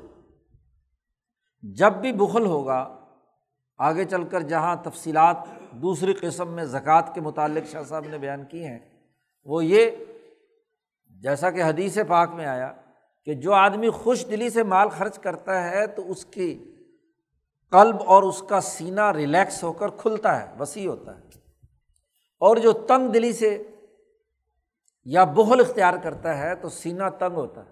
[1.62, 3.06] جب بھی بخل ہوگا،
[3.78, 5.38] آگے چل کر جہاں تفصیلات
[5.72, 8.80] دوسری قسم میں زکوٰۃ کے متعلق شاہ صاحب نے بیان کی ہیں،
[9.46, 9.92] وہ یہ،
[11.08, 12.74] جیسا کہ حدیث پاک میں آیا
[13.26, 16.76] کہ جو آدمی خوش دلی سے مال خرچ کرتا ہے تو اس کی
[17.70, 21.22] قلب اور اس کا سینہ ریلیکس ہو کر کھلتا ہے، وسیع ہوتا ہے۔
[22.40, 23.64] اور جو تنگ دلی سے
[25.06, 27.72] یا بخل اختیار کرتا ہے تو سینہ تنگ ہوتا ہے۔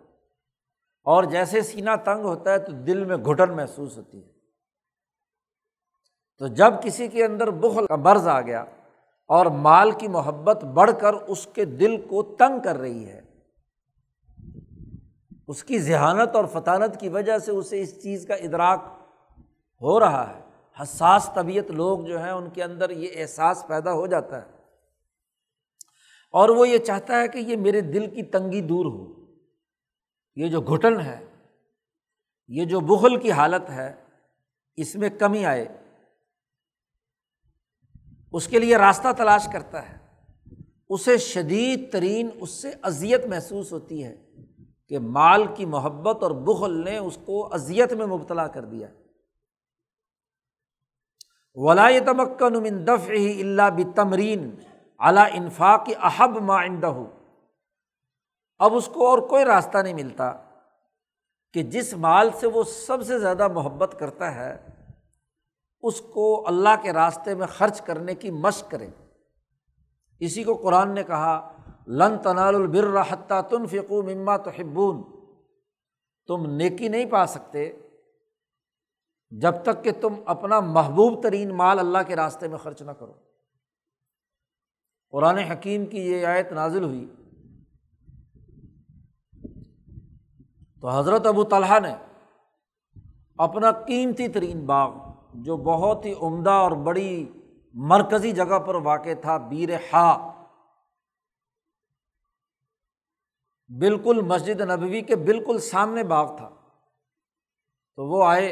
[1.03, 4.31] اور جیسے سینا تنگ ہوتا ہے تو دل میں گھٹن محسوس ہوتی ہے۔
[6.37, 8.65] تو جب کسی کے اندر بخل کا برض آ گیا
[9.27, 13.22] اور مال کی محبت بڑھ کر اس کے دل کو تنگ کر رہی ہے
[15.47, 18.84] اس کی ذہانت اور فطانت کی وجہ سے اسے اس چیز کا ادراک
[19.82, 20.43] ہو رہا ہے۔
[20.82, 24.51] حساس طبیعت لوگ جو ہیں ان کے اندر یہ احساس پیدا ہو جاتا ہے۔
[26.32, 29.25] اور وہ یہ چاہتا ہے کہ یہ میرے دل کی تنگی دور ہو۔
[30.36, 31.25] یہ جو گھٹن ہے،
[32.47, 33.93] یہ جو بغل کی حالت ہے،
[34.75, 35.65] اس میں کمی آئے۔
[38.32, 39.97] اس کے لیے راستہ تلاش کرتا ہے۔
[40.89, 44.25] اسے شدید ترین، اس سے اذیت محسوس ہوتی ہے۔
[44.93, 48.88] کہ مال کی محبت اور بغل نے اس کو اذیت میں مبتلا کر دیا
[51.53, 54.56] ولاء تمکن دف ہی اللہ بتمرین
[54.99, 56.93] اعلیٰ انفاق احب معندہ
[58.60, 60.34] اب اس کو اور کوئی راستہ نہیں ملتا
[61.53, 64.67] کہ جس مال سے وہ سب سے زیادہ محبت کرتا ہے،
[65.82, 68.89] اس کو اللہ کے راستے میں خرچ کرنے کی مشق کرے۔
[70.19, 71.52] اسی کو قرآن نے کہا
[71.87, 75.03] لن تنال البر حتیٰ تن فکو مما تو ہبون
[76.27, 77.71] تم نیکی نہیں پا سکتے
[79.31, 83.13] جب تک کہ تم اپنا محبوب ترین مال اللہ کے راستے میں خرچ نہ کرو۔
[85.11, 87.07] قرآن حکیم کی یہ آیت نازل ہوئی۔
[90.81, 91.95] تو حضرت ابو طلحہ نے
[93.37, 94.93] اپنا قیمتی ترین باغ،
[95.33, 97.29] جو بہت ہی عمدہ اور بڑی
[97.73, 100.32] مرکزی جگہ پر واقع تھا، بیر ہا
[103.79, 106.49] بالکل مسجد نبوی کے بالکل سامنے باغ تھا۔
[107.95, 108.47] تو وہ آئے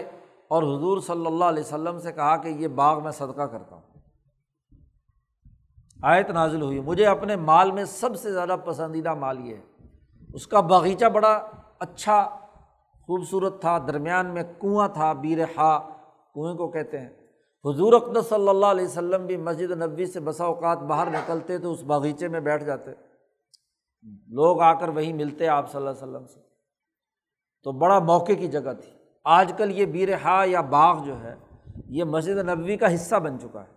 [0.47, 3.81] اور حضور صلی اللہ علیہ وسلم سے کہا کہ یہ باغ میں صدقہ کرتا ہوں۔
[6.03, 9.61] آیت نازل ہوئی۔ مجھے اپنے مال میں سب سے زیادہ پسندیدہ مال یہ ہے۔
[10.33, 11.45] اس کا باغیچہ بڑا
[11.79, 12.23] اچھا
[13.05, 15.79] خوبصورت تھا، درمیان میں کنواں تھا، بیر ہا،
[16.33, 17.09] کنویں کو کہتے ہیں۔
[17.65, 21.71] حضور اقدس صلی اللہ علیہ وسلم بھی مسجد نبی سے بسا اوقات باہر نکلتے تو
[21.71, 23.10] اس باغیچے میں بیٹھ جاتے۔
[24.27, 26.39] لوگ آ کر وہیں ملتے آپ صلی اللہ علیہ وسلم سے۔
[27.63, 28.91] تو بڑا موقع کی جگہ تھی۔
[29.23, 31.35] آج کل یہ بیر ہا یا باغ جو ہے،
[31.85, 33.73] یہ مسجد نبوی کا حصہ بن چکا ہے۔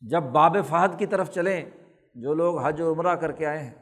[0.00, 1.70] جب باب فہد کی طرف چلیں،
[2.14, 3.74] جو لوگ حج و عمرہ کر کے آئے ہیں،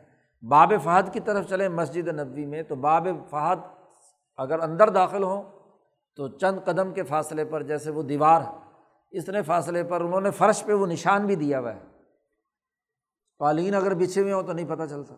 [0.49, 3.59] باب فہد کی طرف چلیں مسجد نبوی میں، تو باب فہد
[4.37, 5.43] اگر اندر داخل ہوں،
[6.17, 8.71] تو چند قدم کے فاصلے پر، جیسے وہ دیوار ہے
[9.19, 11.81] اتنے فاصلے پر انہوں نے فرش پہ وہ نشان بھی دیا ہوا ہے۔
[13.39, 15.15] قالین اگر بچھے ہوئے ہوں تو نہیں پتہ چلتا۔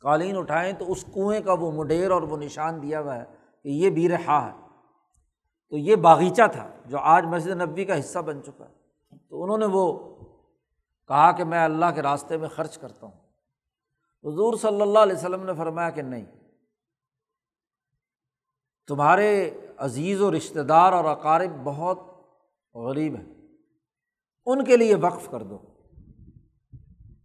[0.00, 3.24] قالین اٹھائیں تو اس کنویں کا وہ مڈیر اور وہ نشان دیا ہوا ہے
[3.62, 4.66] کہ یہ بیر ہے۔
[5.70, 8.74] تو یہ باغیچہ تھا جو آج مسجد نبی کا حصہ بن چکا ہے۔
[9.28, 10.14] تو انہوں نے وہ
[11.08, 13.26] کہا کہ میں اللہ کے راستے میں خرچ کرتا ہوں۔
[14.24, 16.24] حضور صلی اللہ علیہ وسلم نے فرمایا کہ نہیں۔
[18.86, 21.98] تمہارے عزیز و رشتہ دار اور اقارب بہت
[22.74, 23.34] غریب ہیں۔
[24.46, 25.58] ان کے لیے وقف کر دو۔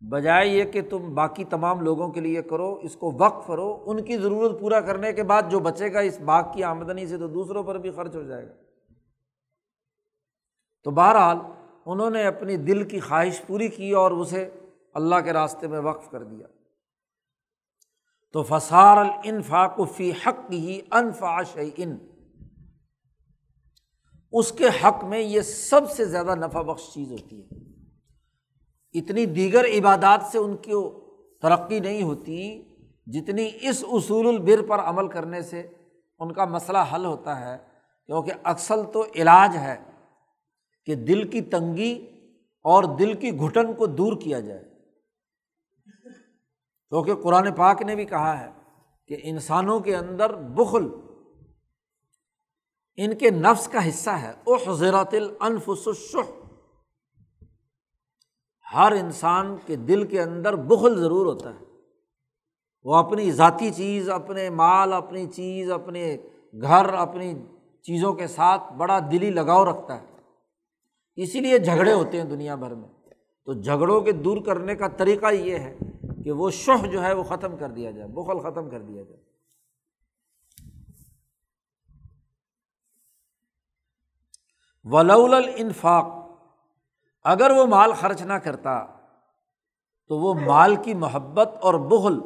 [0.10, 4.04] بجائے یہ کہ تم باقی تمام لوگوں کے لیے کرو، اس کو وقف کرو، ان
[4.04, 7.28] کی ضرورت پورا کرنے کے بعد جو بچے گا اس باغ کی آمدنی سے تو
[7.28, 8.54] دوسروں پر بھی خرچ ہو جائے گا۔
[10.84, 11.38] تو بہرحال
[11.86, 14.50] انہوں نے اپنی دل کی خواہش پوری کی اور اسے
[14.94, 16.48] اللہ کے راستے میں وقف کر دیا۔
[18.34, 21.98] تو فسار الفاق فی حق ہی انفاش ان
[24.32, 27.61] اس کے حق میں یہ سب سے زیادہ نفع بخش چیز ہوتی ہے۔
[28.94, 30.72] اتنی دیگر عبادات سے ان کی
[31.42, 32.62] ترقی نہیں ہوتی
[33.08, 35.60] جتنی اس اصول البر پر عمل کرنے سے
[36.20, 37.58] ان کا مسئلہ حل ہوتا ہے،
[38.06, 39.76] کیونکہ اکثر تو علاج ہے
[40.86, 42.08] کہ دل کی تنگی
[42.64, 44.64] اور دل کی گھٹن کو دور کیا جائے۔
[46.90, 48.50] کیونکہ قرآن پاک نے بھی کہا ہے
[49.08, 50.88] کہ انسانوں کے اندر بخل
[52.96, 56.41] ان کے نفس کا حصہ ہے۔ او حضرات الشح۔
[58.74, 61.66] ہر انسان کے دل کے اندر بخل ضرور ہوتا ہے۔
[62.84, 66.18] وہ اپنی ذاتی چیز، اپنے مال، اپنی چیز، اپنے
[66.62, 67.34] گھر، اپنی
[67.82, 70.06] چیزوں کے ساتھ بڑا دلی لگاؤ رکھتا ہے۔
[71.16, 72.90] اسی لیے جھگڑے ہوتے ہیں دنیا بھر میں۔
[73.46, 75.78] تو جھگڑوں کے دور کرنے کا طریقہ یہ ہے
[76.24, 79.22] کہ وہ شہ جو ہے وہ ختم کر دیا جائے، بخل ختم کر دیا جائے۔
[84.84, 86.21] ولول الانفاق
[87.24, 88.86] اگر وہ مال خرچ نہ کرتا
[90.08, 92.20] تو وہ مال کی محبت اور بغل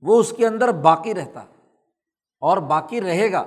[0.00, 1.40] وہ اس کے اندر باقی رہتا
[2.40, 3.44] اور باقی رہے گا۔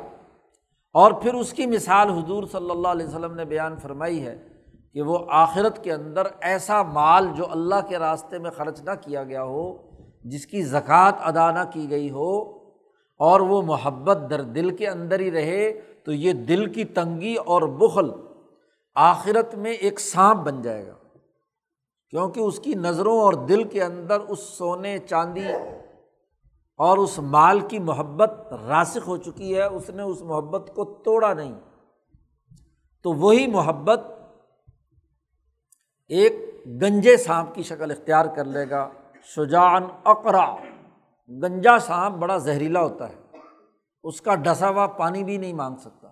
[0.93, 4.47] اور پھر اس کی مثال حضور صلی اللہ علیہ وسلم نے بیان فرمائی ہے
[4.93, 9.23] کہ وہ آخرت کے اندر ایسا مال جو اللہ کے راستے میں خرچ نہ کیا
[9.23, 9.77] گیا ہو،
[10.23, 12.41] جس کی زکوٰۃ ادا نہ کی گئی ہو
[13.17, 17.61] اور وہ محبت در دل کے اندر ہی رہے، تو یہ دل کی تنگی اور
[17.61, 18.11] بخل
[18.95, 20.93] آخرت میں ایک سانپ بن جائے گا۔
[22.09, 25.47] کیونکہ اس کی نظروں اور دل کے اندر اس سونے چاندی
[26.77, 31.33] اور اس مال کی محبت راسک ہو چکی ہے، اس نے اس محبت کو توڑا
[31.33, 31.59] نہیں۔
[33.03, 33.99] تو وہی محبت
[36.07, 36.33] ایک
[36.67, 38.89] گنجے سانپ کی شکل اختیار کر لے گا۔
[39.23, 40.55] شجان اقرا
[41.29, 43.37] گنجا سانپ بڑا زہریلا ہوتا ہے۔
[44.03, 46.07] اس کا ڈسا ہوا پانی بھی نہیں مانگ سکتا۔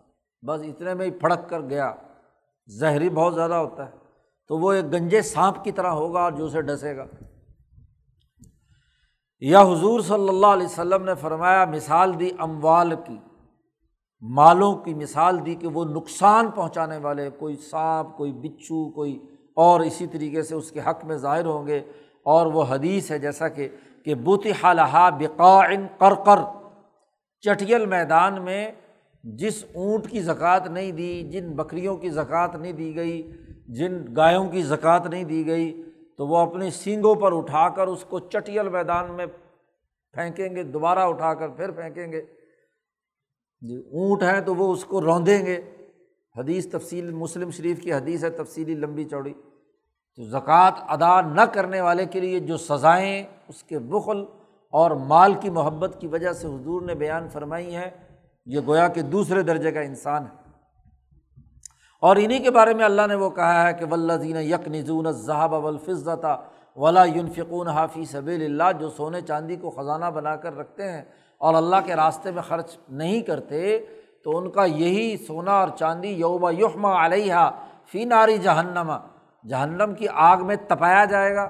[0.47, 1.93] بس اتنے میں ہی پھڑک کر گیا۔
[2.69, 3.91] زہری بہت زیادہ ہوتا ہے۔
[4.47, 7.05] تو وہ ایک گنجے سانپ کی طرح ہوگا اور جو اسے ڈسے گا۔
[9.39, 13.17] یا حضور صلی اللہ علیہ وسلم نے فرمایا، مثال دی اموال کی،
[14.21, 19.19] مالوں کی مثال دی کہ وہ نقصان پہنچانے والے، کوئی سانپ، کوئی بچھو، کوئی
[19.55, 21.81] اور اسی طریقے سے اس کے حق میں ظاہر ہوں گے۔
[22.23, 23.67] اور وہ حدیث ہے جیسا کہ
[24.05, 26.39] کہ بوتی حالہ بقاعن کر کر
[27.41, 28.71] چٹیل میدان میں
[29.23, 33.31] جس اونٹ کی زکوٰۃ نہیں دی، جن بکریوں کی زکوٰۃ نہیں دی گئی،
[33.67, 35.83] جن گایوں کی زکوٰۃ نہیں دی گئی،
[36.17, 39.25] تو وہ اپنے سینگوں پر اٹھا کر اس کو چٹیل میدان میں
[40.13, 42.21] پھینکیں گے، دوبارہ اٹھا کر پھر پھینکیں گے۔
[43.61, 45.61] جی اونٹ ہیں تو وہ اس کو روندیں گے۔
[46.37, 49.33] حدیث تفصیل، مسلم شریف کی حدیث ہے، تفصیلی لمبی چوڑی۔
[50.15, 54.25] تو زکوٰۃ ادا نہ کرنے والے کے لیے جو سزائیں اس کے بخل
[54.69, 57.89] اور مال کی محبت کی وجہ سے حضور نے بیان فرمائی ہیں
[58.45, 60.39] یہ گویا کہ دوسرے درجے کا انسان ہے۔
[62.01, 65.53] اور انہیں کے بارے میں اللہ نے وہ کہا ہے کہ ولزین یک نظون ذہب
[65.53, 66.37] اولفظتا
[66.75, 71.01] ولا یونفقون حافی سب اللہ جو سونے چاندی کو خزانہ بنا کر رکھتے ہیں
[71.37, 73.79] اور اللہ کے راستے میں خرچ نہیں کرتے،
[74.23, 77.51] تو ان کا یہی سونا اور چاندی یوبا یحما علیہ
[77.91, 78.97] فی ناری جہنما
[79.49, 81.49] جہنم کی آگ میں تپایا جائے گا۔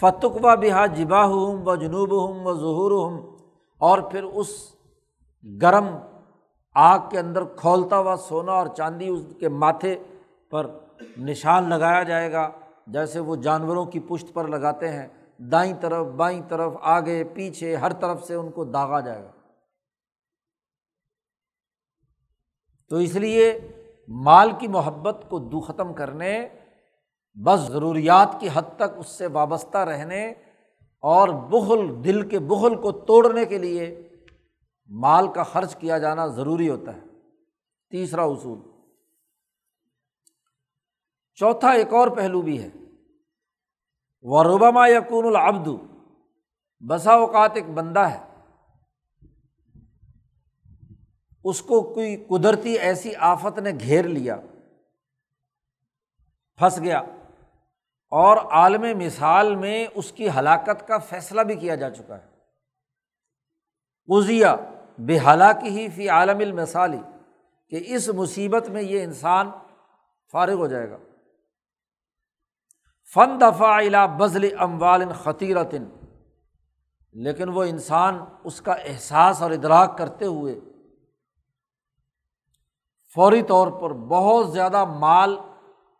[0.00, 3.36] فتقبہ بہا جبا ہوں و جنوب ہوں و ظہور ہوں
[3.78, 4.46] اور پھر اس
[5.62, 5.86] گرم
[6.74, 9.96] آگ کے اندر کھولتا ہوا سونا اور چاندی اس کے ماتھے
[10.50, 10.66] پر
[11.18, 12.50] نشان لگایا جائے گا،
[12.86, 15.08] جیسے وہ جانوروں کی پشت پر لگاتے ہیں۔
[15.38, 19.30] دائیں طرف، بائیں طرف، آگے، پیچھے، ہر طرف سے ان کو داغا جائے گا۔
[22.88, 23.60] تو اس لیے
[24.08, 26.48] مال کی محبت کو دو ختم کرنے،
[27.34, 30.30] بس ضروریات کی حد تک اس سے وابستہ رہنے
[31.00, 34.07] اور بغل دل کے بغل کو توڑنے کے لیے
[34.88, 37.00] مال کا خرچ کیا جانا ضروری ہوتا ہے۔
[37.90, 38.58] تیسرا اصول۔
[41.34, 42.68] چوتھا ایک اور پہلو بھی ہے۔
[44.20, 45.68] وربما یقون العبد۔
[46.80, 48.34] بسا اوقات ایک بندہ ہے۔
[51.44, 54.36] اس کو کوئی قدرتی ایسی آفت نے گھیر لیا۔
[56.56, 56.98] پھنس گیا۔
[58.10, 62.26] اور عالم مثال میں اس کی ہلاکت کا فیصلہ بھی کیا جا چکا ہے۔
[64.08, 64.56] ازیا۔
[64.98, 67.00] بے ہلاکی ہی فی عالم المثالی،
[67.68, 69.50] کہ اس مصیبت میں یہ انسان
[70.32, 70.96] فارغ ہو جائے گا۔
[73.14, 75.84] فن دفاع الا بزل اموال خطیرتن
[77.14, 80.60] لیکن وہ انسان اس کا احساس اور ادراک کرتے ہوئے
[83.16, 85.36] فوری طور پر بہت زیادہ مال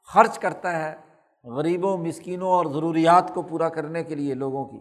[0.08, 0.96] خرچ کرتا ہے
[1.44, 4.80] غریبوں، مسکینوں اور ضروریات کو پورا کرنے کے لیے لوگوں کی۔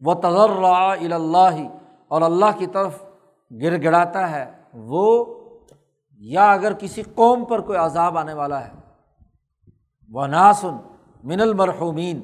[0.00, 1.58] وہ تغرا اللہ
[2.08, 3.02] اور اللہ کی طرف
[3.60, 4.44] گر گڑاتا ہے،
[4.74, 5.24] وہ
[6.20, 8.72] یا اگر کسی قوم پر کوئی عذاب آنے والا ہے۔
[10.10, 10.76] وہ ناسن
[11.24, 12.20] من المرحومین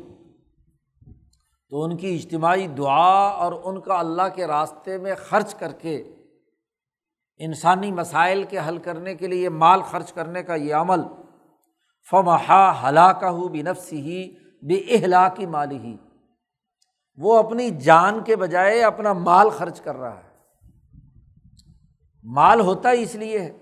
[1.68, 5.96] تو ان کی اجتماعی دعا اور ان کا اللہ کے راستے میں خرچ کر کے،
[7.40, 11.02] انسانی مسائل کے حل کرنے کے لیے مال خرچ کرنے کا یہ عمل۔
[12.10, 15.96] فمحا ہلاکہ ہو بنفس ہی بے اہلا کی مالی ہی
[17.18, 20.27] وہ اپنی جان کے بجائے اپنا مال خرچ کر رہا ہے۔
[22.24, 23.58] مال ہوتا ہی اس لیے ہے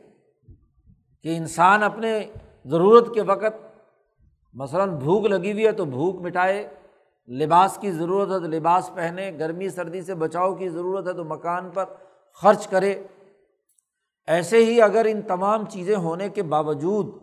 [1.23, 2.25] کہ انسان اپنے
[2.65, 3.67] ضرورت کے وقت
[4.55, 6.69] مثلاً بھوک لگی ہوئی ہے تو بھوک مٹائے،
[7.29, 11.25] لباس کی ضرورت ہے تو لباس پہنے، گرمی، سردی سے بچاؤ کی ضرورت ہے تو
[11.25, 11.85] مکان پر
[12.33, 13.03] خرچ کرے۔
[14.27, 17.15] ایسے ہی اگر ان تمام چیزیں ہونے کے باوجود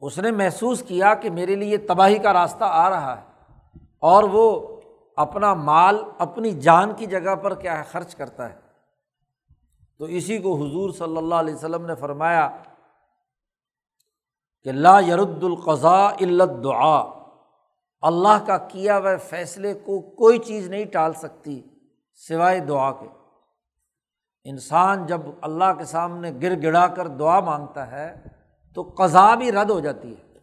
[0.00, 3.22] اس نے محسوس کیا کہ میرے لیے تباہی کا راستہ آ رہا ہے
[3.98, 4.76] اور وہ
[5.16, 8.63] اپنا مال، اپنی جان کی جگہ پر کیا ہے، خرچ کرتا ہے۔
[9.98, 12.56] تو اسی کو حضور صلی اللہ علیہ وسلم نے فرمایا
[14.62, 17.10] کہ لا یرد القضاء علت دعا
[18.00, 21.62] اللہ کا کیا ہوئے فیصلے کو کوئی چیز نہیں ٹال سکتی
[22.14, 23.08] سوائے دعا کے۔
[24.44, 28.22] انسان جب اللہ کے سامنے گر گڑا کر دعا مانگتا ہے
[28.74, 30.38] تو قضا بھی رد ہو جاتی ہے۔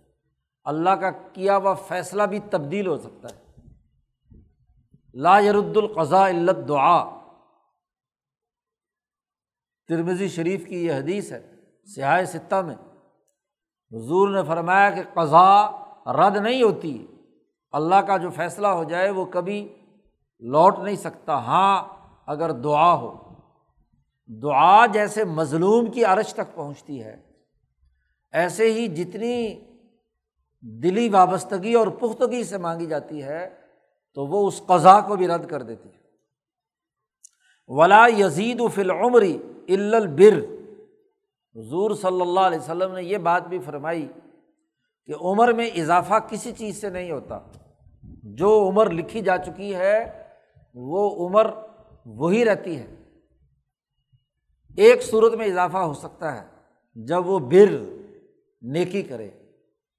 [0.63, 3.41] اللہ کا کیا ہوا فیصلہ بھی تبدیل ہو سکتا ہے۔
[5.13, 7.20] لا یرد القضاء علت دعا
[9.91, 11.55] ترمزی شریف کی یہ حدیث ہے
[11.95, 12.75] سیاح ستہ میں۔
[13.91, 15.69] حضور نے فرمایا کہ قضا
[16.13, 17.07] رد نہیں ہوتی۔
[17.71, 19.73] اللہ کا جو فیصلہ ہو جائے وہ کبھی
[20.39, 21.83] لوٹ نہیں سکتا۔ ہاں
[22.27, 23.17] اگر دعا ہو۔
[24.41, 27.21] دعا جیسے مظلوم کی عرش تک پہنچتی ہے۔
[28.31, 29.59] ایسے ہی جتنی
[30.61, 33.49] دلی وابستگی اور پختگی سے مانگی جاتی ہے،
[34.13, 36.01] تو وہ اس قضا کو بھی رد کر دیتی ہے۔
[37.67, 39.37] ولا یزید و فلعمری
[39.73, 40.37] البر۔
[41.55, 44.07] حضور صلی اللہ علیہ وسلم نے یہ بات بھی فرمائی
[45.05, 47.39] کہ عمر میں اضافہ کسی چیز سے نہیں ہوتا۔
[48.23, 50.23] جو عمر لکھی جا چکی ہے،
[50.73, 51.51] وہ عمر
[52.05, 52.95] وہی رہتی ہے۔
[54.77, 56.47] ایک صورت میں اضافہ ہو سکتا ہے۔
[56.95, 57.83] جب وہ بر
[58.61, 59.29] نیکی کرے،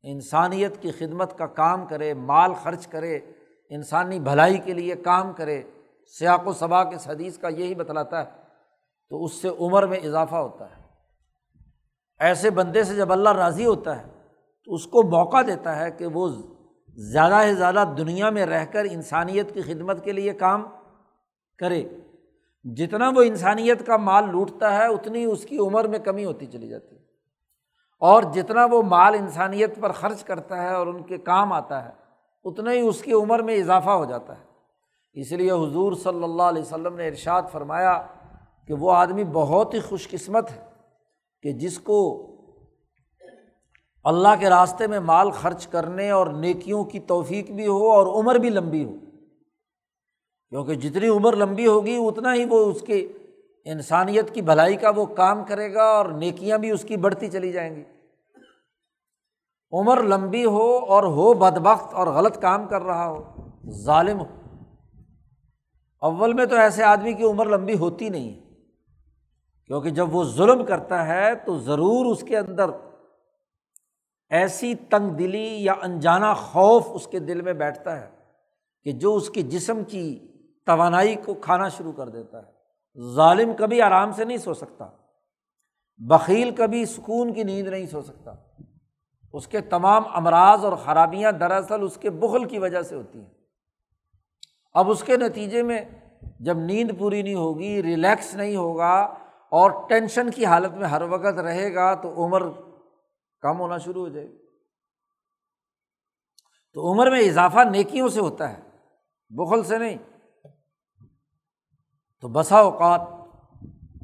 [0.03, 3.19] انسانیت کی خدمت کا کام کرے، مال خرچ کرے،
[3.71, 5.63] انسانی بھلائی کے لیے کام کرے،
[6.19, 8.42] سیاق و صبا کے حدیث کا یہی بتلاتا ہے۔
[9.13, 10.83] تو اس سے عمر میں اضافہ ہوتا ہے۔
[12.19, 14.11] ایسے بندے سے جب اللہ راضی ہوتا ہے،
[14.65, 16.29] تو اس کو موقع دیتا ہے کہ وہ
[16.95, 20.65] زیادہ سے زیادہ دنیا میں رہ کر انسانیت کی خدمت کے لیے کام
[21.59, 21.89] کرے۔
[22.65, 26.69] جتنا وہ انسانیت کا مال لوٹتا ہے، اتنی اس کی عمر میں کمی ہوتی چلی
[26.69, 27.01] جاتی۔ ہے
[28.01, 31.91] اور جتنا وہ مال انسانیت پر خرچ کرتا ہے اور ان کے کام آتا ہے،
[32.45, 34.45] اتنا ہی اس کی عمر میں اضافہ ہو جاتا ہے۔
[35.13, 38.07] اس لیے حضور صلی اللہ علیہ وسلم نے ارشاد فرمایا
[38.67, 40.61] کہ وہ آدمی بہت ہی خوش قسمت ہے
[41.43, 42.29] کہ جس کو
[44.05, 48.35] اللہ کے راستے میں مال خرچ کرنے اور نیکیوں کی توفیق بھی ہو اور عمر
[48.35, 48.93] بھی لمبی ہو۔
[50.49, 53.13] کیونکہ جتنی عمر لمبی ہوگی، اتنا ہی وہ اس کے
[53.65, 57.53] انسانیت کی بھلائی کا وہ کام کرے گا اور نیکیاں بھی اس کی بڑھتی چلی
[57.53, 57.83] جائیں گی۔
[59.73, 63.33] عمر لمبی ہو اور ہو بد بخت اور غلط کام کر رہا ہو،
[63.71, 64.27] ظالم ہو۔
[65.99, 68.52] اول میں تو ایسے آدمی کی عمر لمبی ہوتی نہیں ہے۔
[69.67, 72.71] کیونکہ جب وہ ظلم کرتا ہے تو ضرور اس کے اندر
[74.31, 78.11] ایسی تنگ دلی یا انجانا خوف اس کے دل میں بیٹھتا ہے
[78.85, 80.33] کہ جو اس کے جسم کی
[80.67, 82.63] توانائی کو کھانا شروع کر دیتا ہے۔
[83.15, 84.89] ظالم کبھی آرام سے نہیں سو سکتا
[85.99, 88.35] بکیل کبھی سکون کی نیند نہیں سو سکتا۔
[89.33, 93.31] اس کے تمام امراض اور خرابیاں دراصل اس کے بغل کی وجہ سے ہوتی ہیں۔
[94.75, 95.81] اب اس کے نتیجے میں
[96.41, 99.15] جب نیند پوری نہیں ہوگی، ریلیکس نہیں ہوگا
[99.53, 102.43] اور ٹینشن کی حالت میں ہر وقت رہے گا تو عمر
[103.41, 104.39] کم ہونا شروع ہو جائے گی۔
[106.73, 108.61] تو عمر میں اضافہ نیکیوں سے ہوتا ہے،
[109.31, 109.97] بخل سے نہیں۔
[112.21, 113.01] تو بسا اوقات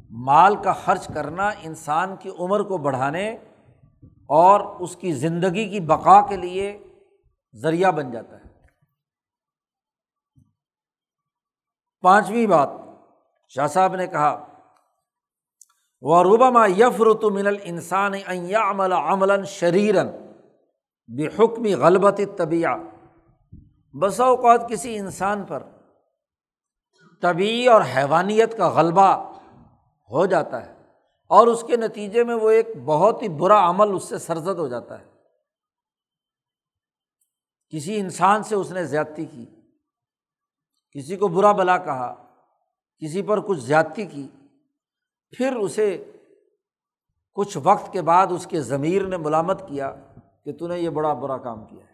[0.09, 3.37] مال کا خرچ کرنا انسان کی عمر کو بڑھانے
[4.05, 6.83] اور اس کی زندگی کی بقا کے لیے
[7.55, 8.49] ذریعہ بن جاتا ہے۔
[12.01, 12.69] پانچویں بات،
[13.47, 14.48] شاہ صاحب نے کہا
[16.01, 18.13] وہ روبما یفرت من السان
[18.55, 20.07] عمل عمل شریرن
[21.07, 22.69] بے حکمی غلبت طبیع
[23.99, 25.63] بسا اوقات کسی انسان پر
[27.21, 29.33] طبی اور حیوانیت کا غلبہ
[30.09, 30.73] ہو جاتا ہے
[31.27, 34.67] اور اس کے نتیجے میں وہ ایک بہت ہی برا عمل اس سے سرزد ہو
[34.67, 35.05] جاتا ہے۔
[37.69, 39.45] کسی انسان سے اس نے زیادتی کی،
[40.91, 42.25] کسی کو برا بلا کہا،
[43.01, 44.27] کسی پر کچھ زیادتی کی
[45.37, 46.11] پھر اسے
[47.33, 49.95] کچھ وقت کے بعد اس کے ضمیر نے ملامت کیا
[50.45, 51.93] کہ تو نے یہ بڑا برا کام کیا ہے۔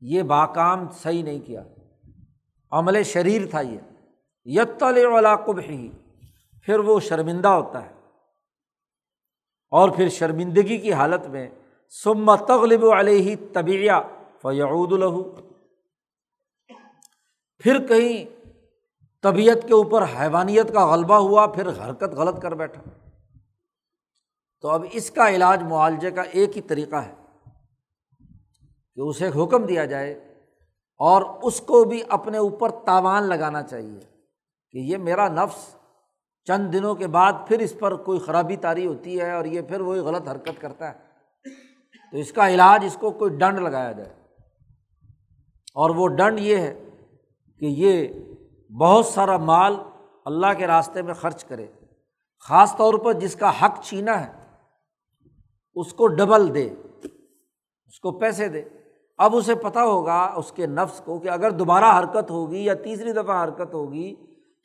[0.00, 1.64] یہ باکام صحیح نہیں کیا۔
[2.70, 3.78] عمل شریر تھا یہ۔
[4.44, 5.90] یتل ولاقب ہی
[6.62, 7.94] پھر وہ شرمندہ ہوتا ہے۔
[9.70, 11.50] اور پھر شرمندگی کی حالت میں
[12.04, 14.00] سما تغلب علیہ طبیعہ
[14.42, 15.22] فیعود الہو
[17.58, 18.39] پھر کہیں
[19.22, 22.82] طبیعت کے اوپر حیوانیت کا غلبہ ہوا، پھر حرکت غلط کر بیٹھا۔
[24.60, 27.14] تو اب اس کا علاج معالجے کا ایک ہی طریقہ ہے
[28.94, 30.12] کہ اسے حکم دیا جائے
[30.98, 34.00] اور اس کو بھی اپنے اوپر تاوان لگانا چاہیے
[34.70, 35.74] کہ یہ میرا نفس
[36.44, 39.80] چند دنوں کے بعد پھر اس پر کوئی خرابی تاری ہوتی ہے اور یہ پھر
[39.80, 40.98] وہی غلط حرکت کرتا ہے۔
[42.12, 44.10] تو اس کا علاج، اس کو کوئی ڈنڈ لگایا جائے۔
[45.74, 46.84] اور وہ ڈنڈ یہ ہے
[47.58, 48.08] کہ یہ
[48.78, 49.76] بہت سارا مال
[50.24, 51.66] اللہ کے راستے میں خرچ کرے۔
[52.40, 54.32] خاص طور پر جس کا حق چھینا ہے،
[55.74, 56.68] اس کو ڈبل دے،
[57.86, 58.62] اس کو پیسے دے۔
[59.18, 63.12] اب اسے پتہ ہوگا، اس کے نفس کو، کہ اگر دوبارہ حرکت ہوگی یا تیسری
[63.12, 64.14] دفعہ حرکت ہوگی،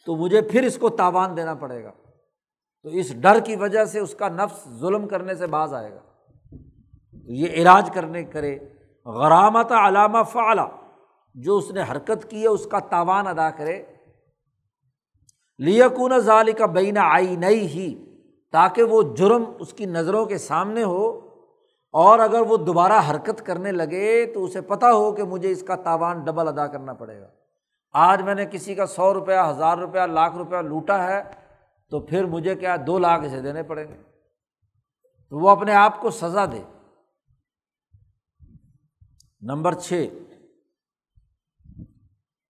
[0.05, 1.91] تو مجھے پھر اس کو تاوان دینا پڑے گا۔
[2.83, 5.99] تو اس ڈر کی وجہ سے اس کا نفس ظلم کرنے سے باز آئے گا۔
[7.25, 8.59] تو یہ علاج کرنے کرے۔
[9.05, 10.67] غرامت علامہ فعلا،
[11.35, 13.83] جو اس نے حرکت کی ہے، اس کا تاوان ادا کرے۔
[15.59, 17.93] لیکن ظال کا بین آئی نئی ہی
[18.53, 21.07] تاکہ وہ جرم اس کی نظروں کے سامنے ہو،
[21.93, 25.75] اور اگر وہ دوبارہ حرکت کرنے لگے تو اسے پتہ ہو کہ مجھے اس کا
[25.75, 27.27] تاوان ڈبل ادا کرنا پڑے گا۔
[27.95, 31.21] آج میں نے کسی کا سو روپیہ، ہزار روپیہ، لاکھ روپیہ لوٹا ہے،
[31.91, 33.97] تو پھر مجھے کیا دو لاکھ اسے دینے پڑیں گے؟
[35.31, 36.61] تو وہ اپنے آپ کو سزا دے۔
[39.41, 40.07] نمبر چھ،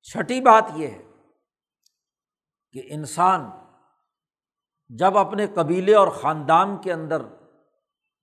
[0.08, 1.04] چھٹی بات یہ ہے
[2.76, 3.50] کہ انسان
[4.90, 7.22] جب اپنے قبیلے اور خاندان کے اندر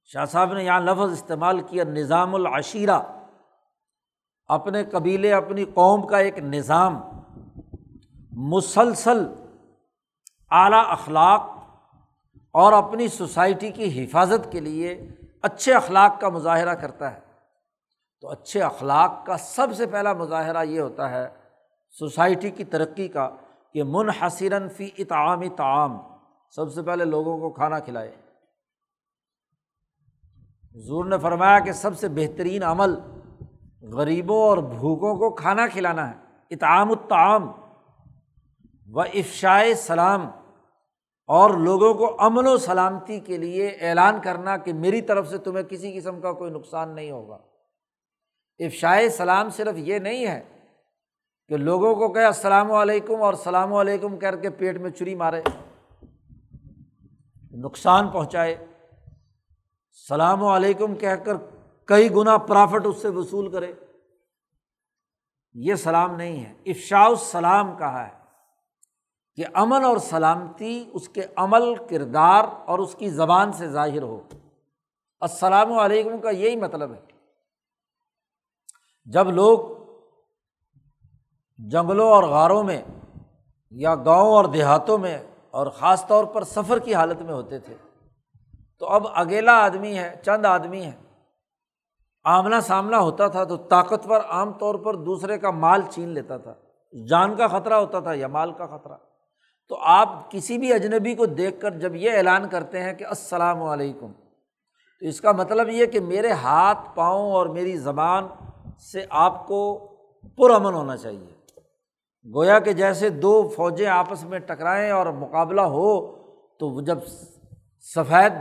[0.04, 3.00] شاہ صاحب نے یہاں لفظ استعمال کیا، نظام العشیرہ،
[4.46, 7.02] اپنے قبیلے، اپنی قوم کا ایک نظام،
[8.32, 9.34] مسلسل
[10.50, 11.42] اعلیٰ اخلاق
[12.52, 15.08] اور اپنی سوسائٹی کی حفاظت کے لیے
[15.42, 17.20] اچھے اخلاق کا مظاہرہ کرتا ہے۔
[18.20, 21.28] تو اچھے اخلاق کا سب سے پہلا مظاہرہ یہ ہوتا ہے
[21.90, 23.30] سوسائٹی کی ترقی کا۔
[23.74, 25.98] کہ منحصراً فی اطعام تعام
[26.50, 28.14] سب سے پہلے لوگوں کو کھانا کھلائے۔
[30.74, 32.94] حضور نے فرمایا کہ سب سے بہترین عمل
[33.82, 36.14] غریبوں اور بھوکوں کو کھانا کھلانا ہے،
[36.50, 37.48] اطعام الطعام
[38.92, 40.30] و افشائے سلام۔
[41.26, 45.64] اور لوگوں کو امن و سلامتی کے لیے اعلان کرنا کہ میری طرف سے تمہیں
[45.64, 47.38] کسی قسم کا کوئی نقصان نہیں ہوگا۔
[48.58, 50.42] افشائے سلام صرف یہ نہیں ہے
[51.52, 55.42] کہ لوگوں کو کہ السلام علیکم اور السلام علیکم کر کے پیٹ میں چری مارے،
[57.52, 61.32] نقصان پہنچائے۔ السلام علیکم کہہ کر
[61.84, 63.72] کئی گنا پرافٹ اس سے وصول کرے۔
[65.54, 68.18] یہ سلام نہیں ہے۔ افشاء السلام کہا ہے
[69.36, 74.20] کہ امن اور سلامتی اس کے عمل، کردار اور اس کی زبان سے ظاہر ہو۔
[75.20, 77.00] السلام علیکم کا یہی مطلب ہے۔
[79.04, 79.81] جب لوگ
[81.70, 82.82] جنگلوں اور غاروں میں
[83.70, 85.18] یا گاؤں اور دیہاتوں میں
[85.50, 87.74] اور خاص طور پر سفر کی حالت میں ہوتے تھے۔
[88.78, 90.92] تو اب اکیلا آدمی ہے، چند آدمی ہے
[92.24, 96.54] آمنا سامنا ہوتا تھا تو طاقتور عام طور پر دوسرے کا مال چھین لیتا تھا۔
[97.08, 98.96] جان کا خطرہ ہوتا تھا یا مال کا خطرہ۔
[99.68, 103.62] تو آپ کسی بھی اجنبی کو دیکھ کر جب یہ اعلان کرتے ہیں کہ السلام
[103.62, 104.12] علیکم،
[105.00, 108.26] تو اس کا مطلب یہ کہ میرے ہاتھ، پاؤں اور میری زبان
[108.92, 109.88] سے آپ کو
[110.36, 111.41] پرامن ہونا چاہیے۔
[112.26, 116.16] گویا کہ جیسے دو فوجیں آپس میں ٹکرائیں اور مقابلہ ہو
[116.48, 116.98] تو جب
[117.94, 118.32] سفید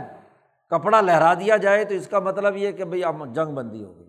[0.70, 4.08] کپڑا لہرا دیا جائے تو اس کا مطلب یہ کہ بھائی جنگ بندی ہو گئی۔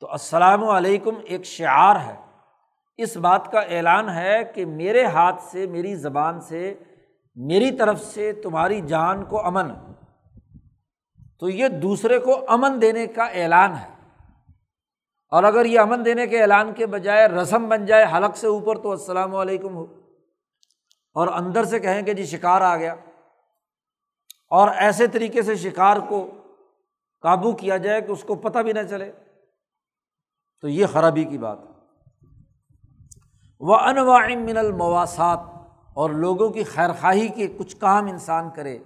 [0.00, 2.16] تو السلام علیکم ایک شعار ہے۔
[2.96, 6.74] اس بات کا اعلان ہے کہ میرے ہاتھ سے، میری زبان سے،
[7.34, 9.72] میری طرف سے تمہاری جان کو امن۔
[11.40, 13.99] تو یہ دوسرے کو امن دینے کا اعلان ہے۔
[15.30, 18.78] اور اگر یہ امن دینے کے اعلان کے بجائے رسم بن جائے حلق سے اوپر
[18.78, 19.82] تو السلام علیکم ہو۔
[21.14, 22.92] اور اندر سے کہیں کہ جی شکار آ گیا۔
[24.50, 26.30] اور ایسے طریقے سے شکار کو
[27.20, 29.12] قابو کیا جائے کہ اس کو پتہ بھی نہ چلے۔
[30.60, 31.70] تو یہ خرابی کی بات ہے۔
[33.60, 35.38] وہ انواع من المواسات،
[35.94, 38.78] اور لوگوں کی خیر خواہی کے کچھ کام انسان کرے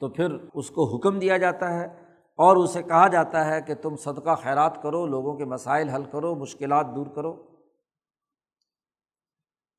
[0.00, 1.99] تو پھر اس کو حکم دیا جاتا ہے۔
[2.40, 6.34] اور اسے کہا جاتا ہے کہ تم صدقہ خیرات کرو، لوگوں کے مسائل حل کرو،
[6.34, 7.56] مشکلات دور کرو۔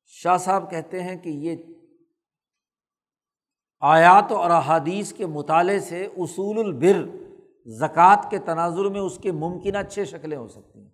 [0.06, 1.56] شاہ صاحب کہتے ہیں کہ یہ
[3.80, 7.26] آیات اور احادیث کے مطالعے سے اصول البر،
[7.66, 10.90] زکوٰۃ کے تناظر میں اس کے ممکنہ چھ شکلیں ہو سکتی ہیں۔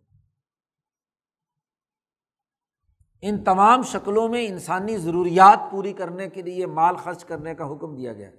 [3.23, 7.97] ان تمام شکلوں میں انسانی ضروریات پوری کرنے کے لیے مال خرچ کرنے کا حکم
[7.97, 8.38] دیا گیا۔ ہے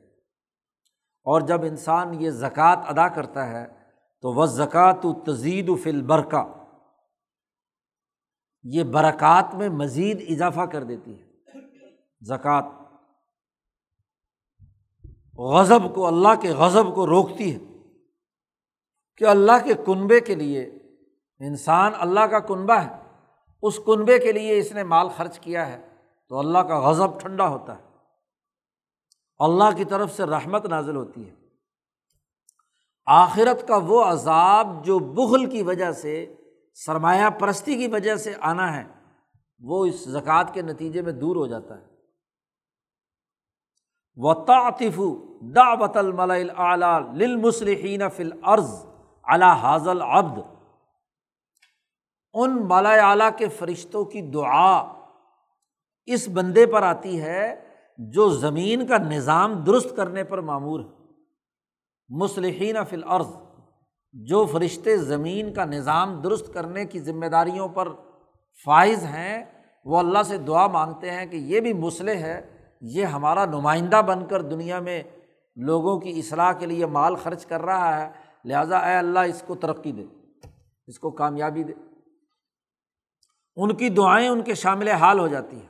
[1.29, 3.67] اور جب انسان یہ زکوٰۃ ادا کرتا ہے
[4.21, 6.47] تو وہ زکوٰۃ و تزید و فل برکا
[8.63, 11.29] یہ برکات میں مزید اضافہ کر دیتی ہے۔
[12.21, 12.61] زکوٰۃ
[15.37, 17.59] غضب کو، اللہ کے غضب کو روکتی ہے۔
[19.17, 20.63] کہ اللہ کے کنبے کے لیے
[21.39, 23.03] انسان اللہ کا کنبہ ہے،
[23.61, 25.87] اس کنبے کے لیے اس نے مال خرچ کیا ہے
[26.29, 27.88] تو اللہ کا غضب ٹھنڈا ہوتا ہے۔
[29.39, 31.35] اللہ کی طرف سے رحمت نازل ہوتی ہے۔
[33.05, 36.35] آخرت کا وہ عذاب جو بغل کی وجہ سے،
[36.73, 38.83] سرمایہ پرستی کی وجہ سے آنا ہے،
[39.59, 41.89] وہ اس زکوٰۃ کے نتیجے میں دور ہو جاتا ہے۔
[44.15, 44.99] و تعطف
[45.55, 46.47] دعوت المل
[47.13, 48.85] للمسلحین فل عرض
[49.23, 50.39] علا حاضل عبد
[52.33, 54.93] ان مالا اعلیٰ کے فرشتوں کی دعا
[56.05, 57.68] اس بندے پر آتی ہے
[58.07, 60.85] جو زمین کا نظام درست کرنے پر معمور ہے۔
[62.09, 63.27] مسلحین فی الارض،
[64.13, 67.87] جو فرشتے زمین کا نظام درست کرنے کی ذمہ داریوں پر
[68.65, 69.45] فائز ہیں،
[69.85, 74.27] وہ اللہ سے دعا مانگتے ہیں کہ یہ بھی مسلح ہے، یہ ہمارا نمائندہ بن
[74.27, 75.03] کر دنیا میں
[75.55, 78.09] لوگوں کی اصلاح کے لیے مال خرچ کر رہا ہے۔
[78.45, 80.05] لہٰذا اے اللہ، اس کو ترقی دے،
[80.87, 81.73] اس کو کامیابی دے۔
[83.55, 85.68] ان کی دعائیں ان کے شامل حال ہو جاتی ہیں۔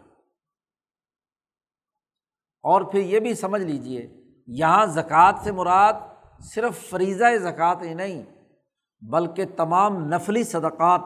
[2.63, 4.07] اور پھر یہ بھی سمجھ لیجیے
[4.47, 5.93] یہاں زکوٰۃ سے مراد
[6.45, 8.23] صرف فریضۂ زکوٰۃ ہی نہیں،
[9.01, 11.01] بلکہ تمام نفلی صدقات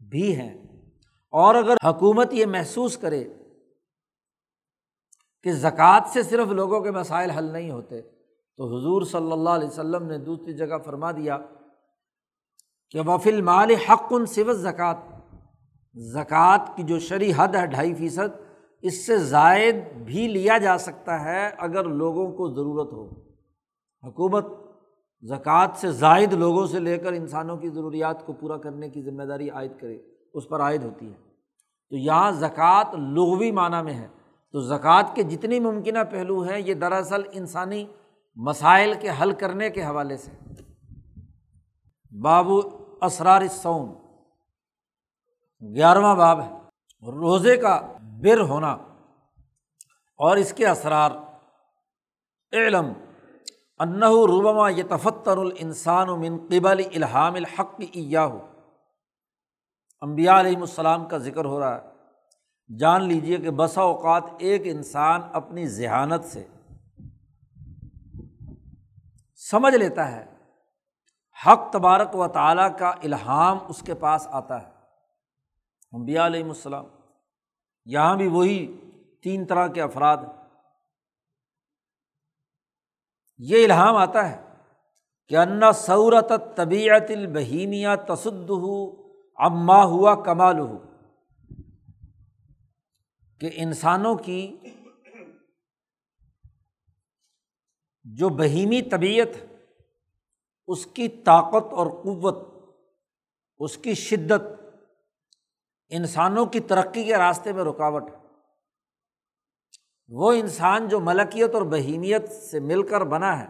[0.00, 0.52] بھی ہیں۔
[1.32, 3.24] اور اگر حکومت یہ محسوس کرے
[5.46, 9.68] کہ زکوٰۃ سے صرف لوگوں کے مسائل حل نہیں ہوتے، تو حضور صلی اللہ علیہ
[9.68, 11.38] وسلم نے دوسری جگہ فرما دیا
[12.94, 15.02] کہ وفل مال حق ان سوت زکوٰۃ
[15.96, 18.42] زکوٰۃ کی جو شرح حد ہے، ڈھائی فیصد
[18.84, 19.74] اس سے زائد
[20.04, 23.08] بھی لیا جا سکتا ہے اگر لوگوں کو ضرورت ہو۔
[24.08, 24.46] حکومت
[25.22, 29.22] زکوٰۃ سے زائد لوگوں سے لے کر انسانوں کی ضروریات کو پورا کرنے کی ذمہ
[29.22, 29.98] داری عائد کرے،
[30.34, 31.14] اس پر عائد ہوتی ہے۔
[31.90, 34.08] تو یہاں زکوٰۃ لغوی معنیٰ میں ہے۔
[34.52, 37.86] تو زکوٰۃ کے جتنی ممکنہ پہلو ہیں، یہ دراصل انسانی
[38.36, 40.30] مسائل کے حل کرنے کے حوالے سے۔
[42.20, 42.60] بابو
[43.02, 43.92] اسرار سوم
[45.74, 46.50] گیارہواں باب ہے۔
[47.10, 48.72] روزے کا بر ہونا
[50.16, 51.10] اور اس کے اثرار
[52.52, 52.92] علم
[53.78, 57.80] انّ روبما یہ تفتر الانسان من قبل الحام الحق
[58.14, 58.46] ہو
[60.00, 61.94] امبیا علیہم السلام کا ذکر ہو رہا ہے۔
[62.78, 66.46] جان لیجیے کہ بسا اوقات ایک انسان اپنی ذہانت سے
[69.34, 70.24] سمجھ لیتا ہے۔
[71.46, 74.66] حق تبارک و تعالیٰ کا الحام اس کے پاس آتا ہے۔
[75.92, 76.84] امبیا علیہم السلام
[77.84, 78.78] یہاں بھی وہی
[79.22, 80.16] تین طرح کے افراد
[83.38, 84.54] یہ الہام آتا ہے
[85.28, 88.90] کہ انا سعورت طبیعت البہیمیا تصد ہو
[89.36, 90.78] اما ہوا کمال ہو
[93.40, 94.56] کہ انسانوں کی
[98.04, 99.28] جو بہیمی طبیعت
[100.66, 102.36] اس کی طاقت اور قوت،
[103.58, 104.42] اس کی شدت
[105.88, 108.02] انسانوں کی ترقی کے راستے میں رکاوٹ
[110.08, 113.46] وہ انسان جو ملکیت اور بہیمیت سے مل کر بنا ہے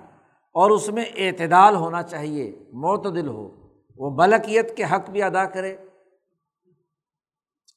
[0.53, 5.73] اور اس میں اعتدال ہونا چاہیے، معتدل ہو، وہ ملکیت کے حق بھی ادا کرے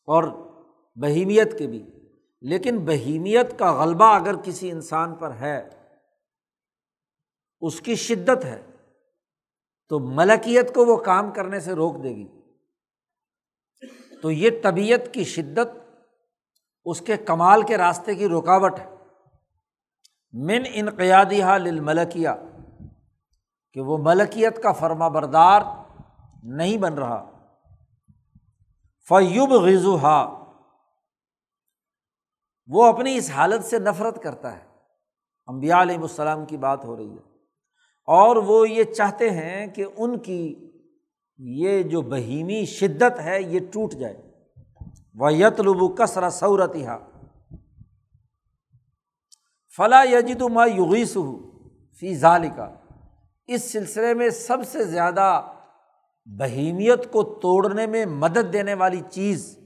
[0.05, 0.23] اور
[0.95, 1.85] بہیمیت کے بھی۔
[2.41, 5.69] لیکن بہیمیت کا غلبہ اگر کسی انسان پر ہے،
[7.61, 8.61] اس کی شدت ہے،
[9.89, 12.36] تو ملکیت کو وہ کام کرنے سے روک دے گی۔
[14.21, 15.99] تو یہ طبیعت کی شدت،
[16.85, 18.95] اس کے کمال کے راستے کی رکاوٹ ہے۔
[20.33, 22.29] من انقیادی لل ملکیہ
[23.73, 25.61] کہ وہ ملکیت کا فرما بردار
[26.43, 27.31] نہیں بن رہا۔
[29.09, 30.43] فیوب غزو ہا
[32.67, 34.65] وہ اپنی اس حالت سے نفرت کرتا ہے۔
[35.47, 37.37] امبیا علیہ السلام کی بات ہو رہی ہے۔
[38.05, 40.66] اور وہ یہ چاہتے ہیں کہ ان کی
[41.37, 44.21] یہ جو بہیمی شدت ہے، یہ ٹوٹ جائے۔
[45.15, 46.75] وہ یت لبو کسرا سعورت
[49.77, 51.51] فلاں یجد ما یغیس ہو
[51.99, 52.75] فی ظالقہ
[53.47, 55.53] اس سلسلے میں سب سے زیادہ
[56.25, 59.59] بہیمیت کو توڑنے میں مدد دینے والی چیز۔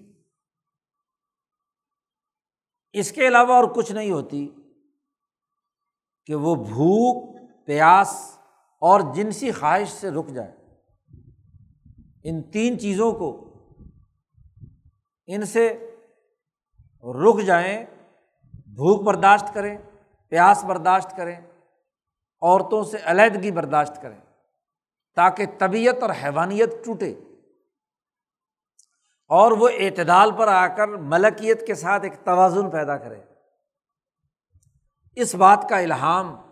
[2.93, 4.49] اس کے علاوہ اور کچھ نہیں ہوتی
[6.26, 8.38] کہ وہ بھوک، پیاس
[8.82, 10.61] اور جنسی خواہش سے رک جائے۔
[12.24, 13.53] ان تین چیزوں کو
[15.28, 15.95] ان سے
[17.03, 17.86] رک جائیں،
[18.53, 19.78] بھوک برداشت کریں،
[20.30, 21.41] پیاس برداشت کریں،
[22.41, 24.19] عورتوں سے علیحدگی برداشت کریں
[25.15, 27.13] تاکہ طبیعت اور حیوانیت ٹوٹے۔
[29.28, 33.22] اور وہ اعتدال پر آ کر ملکیت کے ساتھ ایک توازن پیدا کرے۔
[35.15, 36.51] اس بات کا الہام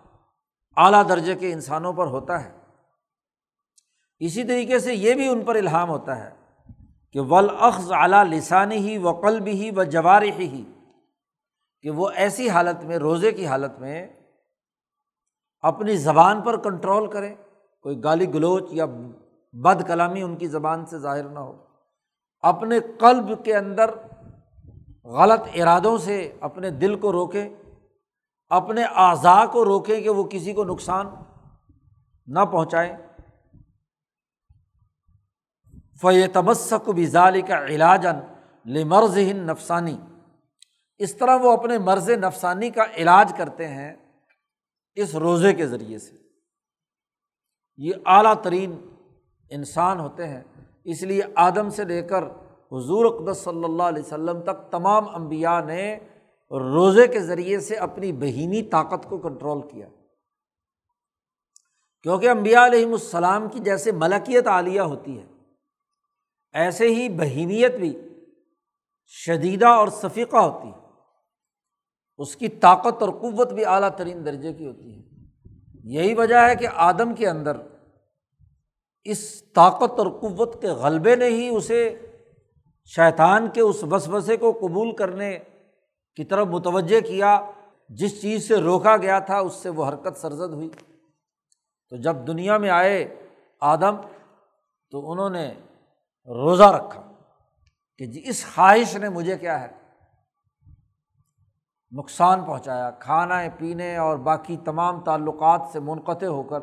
[0.78, 2.59] اعلیٰ درجے کے انسانوں پر ہوتا ہے۔
[4.20, 6.30] اسی طریقے سے یہ بھی ان پر الہام ہوتا ہے
[7.13, 10.63] کہ ولاخذ اعلیٰ لسانی ہی و قلب ہی و جوار ہی
[11.82, 14.07] کہ وہ ایسی حالت میں، روزے کی حالت میں
[15.61, 17.36] اپنی زبان پر کنٹرول کریں،
[17.82, 18.86] کوئی گالی گلوچ یا
[19.53, 21.63] بد کلامی ان کی زبان سے ظاہر نہ ہو۔
[22.41, 23.89] اپنے قلب کے اندر
[25.03, 27.49] غلط ارادوں سے اپنے دل کو روکیں،
[28.49, 31.07] اپنے اعضاء کو روکیں کہ وہ کسی کو نقصان
[32.28, 32.97] نہ پہنچائیں۔
[36.02, 38.20] فی تمسک بزال کا علاجن
[38.66, 39.97] لمرز نفسانی
[40.97, 43.95] اس طرح وہ اپنے مرض نفسانی کا علاج کرتے ہیں
[44.95, 46.16] اس روزے کے ذریعے سے۔
[47.78, 48.89] یہ اعلیٰ ترین
[49.50, 50.43] انسان ہوتے ہیں۔
[50.84, 52.24] اس لیے آدم سے لے کر
[52.72, 56.00] حضور اقدس صلی اللہ علیہ وسلم تک تمام انبیاء نے
[56.52, 59.88] روزے کے ذریعے سے اپنی بہینی طاقت کو کنٹرول کیا۔
[62.04, 65.38] کیونکہ امبیا علیہم السلام کی جیسے ملکیت عالیہ ہوتی ہے۔
[66.54, 68.00] ایسے ہی بہیمیت بھی
[69.06, 70.89] شدیدہ اور صفیقہ ہوتی ہے۔
[72.18, 75.00] اس کی طاقت اور قوت بھی اعلیٰ ترین درجے کی ہوتی ہے۔
[75.84, 77.58] یہی وجہ ہے کہ آدم کے اندر
[79.04, 82.00] اس طاقت اور قوت کے غلبے نے ہی اسے
[82.86, 85.39] شیطان کے اس وسوسے کو قبول کرنے
[86.16, 87.52] کی طرف متوجہ کیا۔
[87.89, 90.70] جس چیز سے روکا گیا تھا، اس سے وہ حرکت سرزد ہوئی۔
[91.89, 93.16] تو جب دنیا میں آئے
[93.62, 93.95] آدم،
[94.91, 95.54] تو انہوں نے
[96.28, 97.11] روزہ رکھا
[97.97, 99.67] کہ جی اس خواہش نے مجھے کیا ہے؟
[101.91, 106.59] نقصان پہنچایا، کھانا، پینے اور باقی تمام تعلقات سے منقطع ہو کر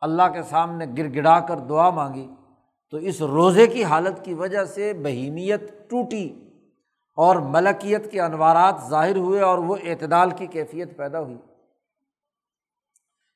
[0.00, 2.34] اللہ کے سامنے گر گڑا کر دعا مانگی۔
[2.90, 6.50] تو اس روزے کی حالت کی وجہ سے بہیمیت ٹوٹی
[7.16, 11.38] اور ملکیت کے انوارات ظاہر ہوئے اور وہ اعتدال کی کیفیت پیدا ہوئی۔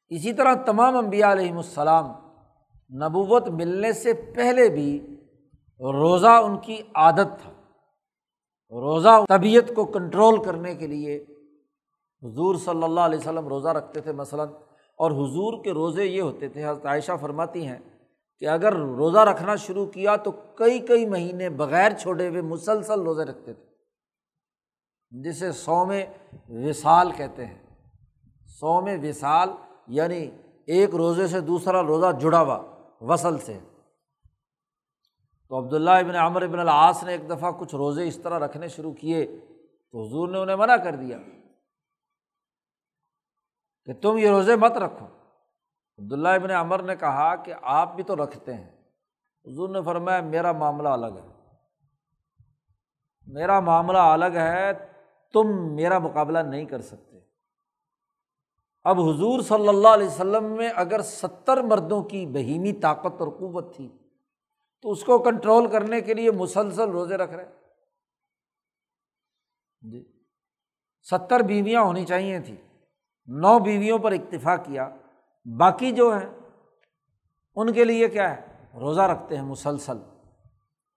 [0.09, 2.07] اسی طرح تمام امبیا علیہم السلام
[3.05, 5.15] نبوت ملنے سے پہلے بھی
[5.81, 7.51] روزہ ان کی عادت تھا۔
[8.71, 11.17] روزہ طبیعت کو کنٹرول کرنے کے لیے
[12.23, 14.49] حضور صلی اللہ علیہ وسلم روزہ رکھتے تھے مثلاً،
[14.97, 17.79] اور حضور کے روزے یہ ہوتے تھے، حضرت عائشہ فرماتی ہیں
[18.39, 23.25] کہ اگر روزہ رکھنا شروع کیا تو کئی کئی مہینے بغیر چھوڑے ہوئے مسلسل روزے
[23.25, 23.65] رکھتے تھے۔
[25.11, 25.93] جسے سوم
[26.49, 27.59] وصال کہتے ہیں۔
[28.47, 29.49] سوم وصال
[29.87, 30.31] یعنی
[30.67, 32.59] ایک روزے سے دوسرا روزہ جڑا ہوا،
[33.01, 33.59] وصل سے۔
[35.49, 38.93] تو عبداللہ ابن عمر ابن العاص نے ایک دفعہ کچھ روزے اس طرح رکھنے شروع
[38.93, 39.27] کیے
[39.93, 41.19] تو حضور نے انہیں منع کر دیا
[43.85, 45.07] کہ تم یہ روزے مت رکھو۔
[45.99, 48.71] عبداللہ ابن عمر نے کہا کہ آپ بھی تو رکھتے ہیں۔
[49.47, 51.55] حضور نے فرمایا، میرا معاملہ الگ ہے۔
[53.27, 54.73] میرا معاملہ الگ ہے،
[55.33, 57.21] تم میرا مقابلہ نہیں کر سکتے۔
[58.85, 63.77] اب حضور صلی اللہ علیہ وسلم میں اگر ستر مردوں کی بہیمی طاقت اور قوت
[63.77, 63.98] تھی
[64.83, 67.47] تو اس کو کنٹرول کرنے کے لیے مسلسل روزے رکھ رہے
[69.81, 70.23] جی۔
[71.11, 72.57] ستر بیویاں ہونی چاہیے تھیں۔
[73.27, 74.97] نو بیویوں پر اکتفا کیا۔
[75.59, 76.39] باقی جو ہیں،
[77.55, 79.99] ان کے لیے کیا ہے؟ روزہ رکھتے ہیں مسلسل۔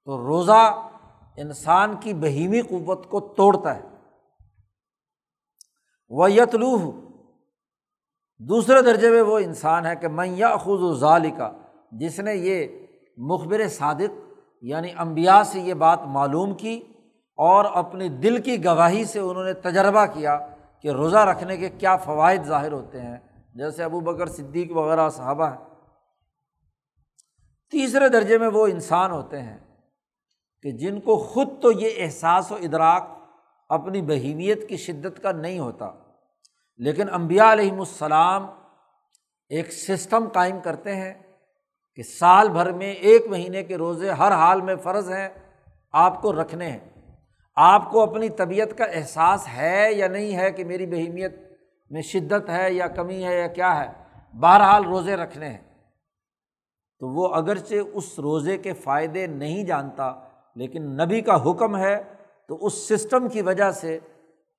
[0.06, 0.90] تو روزہ
[1.38, 3.82] انسان کی بہیمی قوت کو توڑتا ہے۔
[6.10, 6.94] وہ یتلوح
[8.38, 11.52] دوسرے درجے میں وہ انسان ہے کہ میں یا خود و ظال کا
[11.92, 12.68] جس نے یہ
[13.18, 16.82] مخبر صادق یعنی امبیا سے یہ بات معلوم کی
[17.38, 20.48] اور اپنی دل کی گواہی سے انہوں نے تجربہ کیا
[20.82, 23.18] کہ روزہ رکھنے کے کیا فوائد ظاہر ہوتے ہیں۔
[23.56, 25.66] جیسے ابو بکر صدیق وغیرہ صحابہ ہیں۔
[27.72, 29.58] تیسرے درجے میں وہ انسان ہوتے ہیں
[30.62, 33.08] کہ جن کو خود تو یہ احساس و ادراک
[33.70, 35.92] اپنی بہیمیت کی شدت کا نہیں ہوتا،
[36.78, 38.46] لیکن امبیا علیہم السلام
[39.50, 41.31] ایک سسٹم قائم کرتے ہیں۔
[41.96, 45.30] کہ سال بھر میں ایک مہینے کے روزے ہر حال میں فرض ہیں،
[45.92, 46.80] آپ کو رکھنے ہیں۔
[47.56, 51.34] آپ کو اپنی طبیعت کا احساس ہے یا نہیں ہے کہ میری بہیمیت
[51.90, 53.92] میں شدت ہے یا کمی ہے یا کیا ہے،
[54.40, 55.58] بہرحال روزے رکھنے ہیں۔
[57.00, 60.14] تو وہ اگرچہ اس روزے کے فائدے نہیں جانتا،
[60.56, 62.04] لیکن نبی کا حکم ہے،
[62.48, 64.00] تو اس سسٹم کی وجہ سے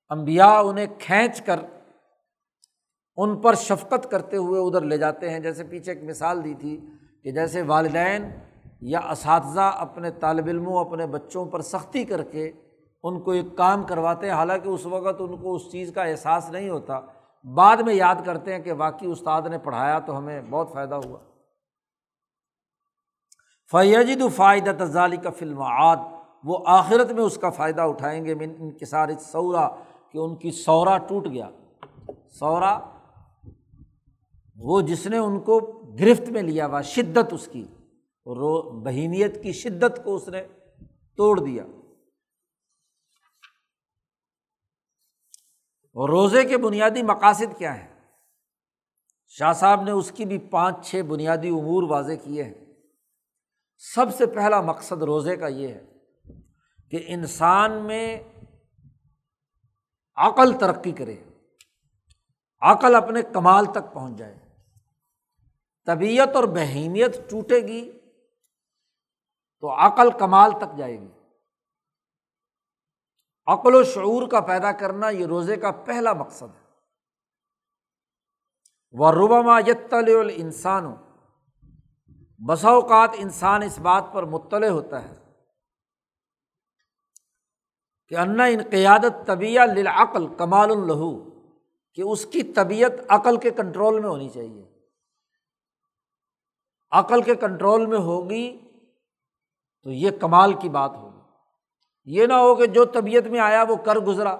[0.08, 1.60] امبیا انہیں کھینچ کر
[3.16, 6.80] ان پر شفقت کرتے ہوئے ادھر لے جاتے ہیں۔ جیسے پیچھے ایک مثال دی تھی
[7.22, 8.30] کہ جیسے والدین
[8.80, 12.52] یا اساتذہ اپنے طالب علموں، اپنے بچوں پر سختی کر کے
[13.02, 16.50] ان کو ایک کام کرواتے ہیں، حالانکہ اس وقت ان کو اس چیز کا احساس
[16.50, 17.00] نہیں ہوتا۔
[17.54, 21.18] بعد میں یاد کرتے ہیں کہ واقعی استاد نے پڑھایا تو ہمیں بہت فائدہ ہوا۔
[23.70, 25.96] فیجد فائدہ تزالی کا فلم عاد
[26.44, 28.84] وہ آخرت میں اس کا فائدہ اٹھائیں گے۔ من ان کے
[29.20, 29.68] سورا
[30.12, 31.50] کہ ان کی سورا ٹوٹ گیا۔
[32.30, 32.78] سورا
[34.56, 37.64] وہ جس نے ان کو گرفت میں لیا ہوا شدت اس کی،
[38.26, 40.47] رو، بہیمیت کی شدت کو اس نے
[41.16, 41.64] توڑ دیا۔
[45.95, 47.88] اور روزے کے بنیادی مقاصد کیا ہیں؟
[49.28, 52.55] شاہ صاحب نے اس کی بھی پانچ، چھ بنیادی امور واضح کیے ہیں۔
[53.78, 55.86] سب سے پہلا مقصد روزے کا یہ ہے
[56.90, 58.22] کہ انسان میں
[60.16, 61.16] عقل ترقی کرے،
[62.61, 64.41] عقل اپنے کمال تک پہنچ جائے۔
[65.86, 67.98] طبیعت اور بہیمیت ٹوٹے گی
[69.60, 71.08] تو عقل کمال تک جائے گی۔
[73.46, 76.62] عقل و شعور کا پیدا کرنا یہ روزے کا پہلا مقصد ہے۔
[78.90, 80.94] وہ ربما یتل انسان
[82.46, 85.16] بسا اوقات انسان اس بات پر مطلع ہوتا ہے
[88.08, 89.30] کہ انا ان قیادت
[89.74, 91.30] للعقل کمال الہو
[91.94, 94.71] کہ اس کی طبیعت عقل کے کنٹرول میں ہونی چاہیے۔
[96.93, 98.59] عقل کے کنٹرول میں ہوگی
[99.82, 101.20] تو یہ کمال کی بات ہوگی۔
[102.05, 104.30] یہ نہ ہو کہ جو طبیعت میں آیا وہ کر گزرا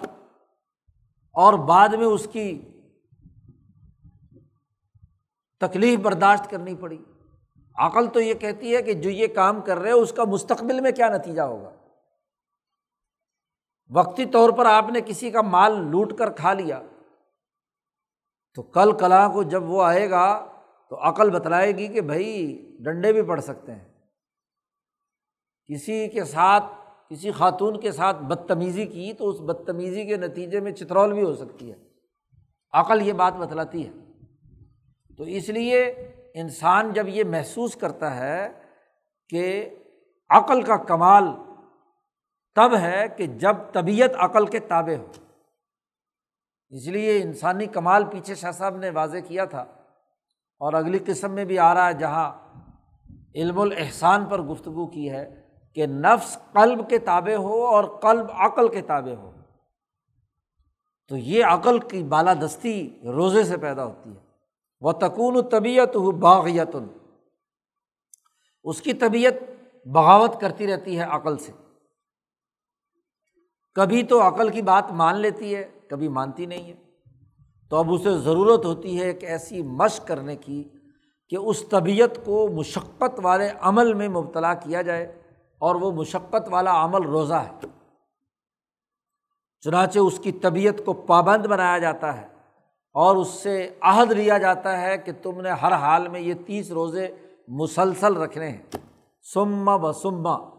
[1.33, 2.61] اور بعد میں اس کی
[5.59, 7.03] تکلیف برداشت کرنی پڑی۔
[7.75, 10.91] عقل تو یہ کہتی ہے کہ جو یہ کام کر رہے اس کا مستقبل میں
[10.91, 11.69] کیا نتیجہ ہوگا؟
[13.89, 16.81] وقتی طور پر آپ نے کسی کا مال لوٹ کر کھا لیا
[18.55, 20.52] تو کل کلا کو جب وہ آئے گا
[20.93, 23.93] تو عقل بتلائے گی کہ بھائی ڈنڈے بھی پڑ سکتے ہیں۔
[25.65, 26.63] کسی کے ساتھ،
[27.09, 31.33] کسی خاتون کے ساتھ بدتمیزی کی تو اس بدتمیزی کے نتیجے میں چترول بھی ہو
[31.33, 31.75] سکتی ہے۔
[32.73, 33.91] عقل یہ بات بتلاتی ہے۔
[35.17, 35.81] تو اس لیے
[36.33, 38.47] انسان جب یہ محسوس کرتا ہے
[39.29, 39.69] کہ
[40.29, 41.23] عقل کا کمال
[42.55, 45.11] تب ہے کہ جب طبیعت عقل کے تابع ہو۔
[46.69, 49.82] اس لیے انسانی کمال پیچھے شاہ صاحب نے واضح کیا تھا۔
[50.59, 52.31] اور اگلی قسم میں بھی آ رہا ہے جہاں
[53.35, 58.67] علم الاحسان پر گفتگو کی ہے کہ نفس قلب کے تابع ہو اور قلب عقل
[58.67, 59.31] کے تابع ہو۔
[61.07, 64.23] تو یہ عقل کی بالادستی روزے سے پیدا ہوتی ہے۔
[64.81, 66.75] وہ تکون طبیعت ہو باغیت
[68.63, 69.33] اس کی طبیعت
[69.87, 71.51] بغاوت کرتی رہتی ہے عقل سے۔
[73.75, 76.82] کبھی تو عقل کی بات مان لیتی ہے، کبھی مانتی نہیں ہے۔
[77.69, 80.69] تو اب اسے ضرورت ہوتی ہے ایک ایسی مشق کرنے کی
[81.29, 85.21] کہ اس طبیعت کو مشقت والے عمل میں مبتلا کیا جائے
[85.59, 87.67] اور وہ مشقت والا عمل روزہ ہے۔
[89.61, 92.27] چنانچہ اس کی طبیعت کو پابند بنایا جاتا ہے
[92.93, 96.71] اور اس سے عہد لیا جاتا ہے کہ تم نے ہر حال میں یہ تیس
[96.71, 97.07] روزے
[97.47, 98.61] مسلسل رکھنے ہیں۔
[99.33, 100.53] سما و سما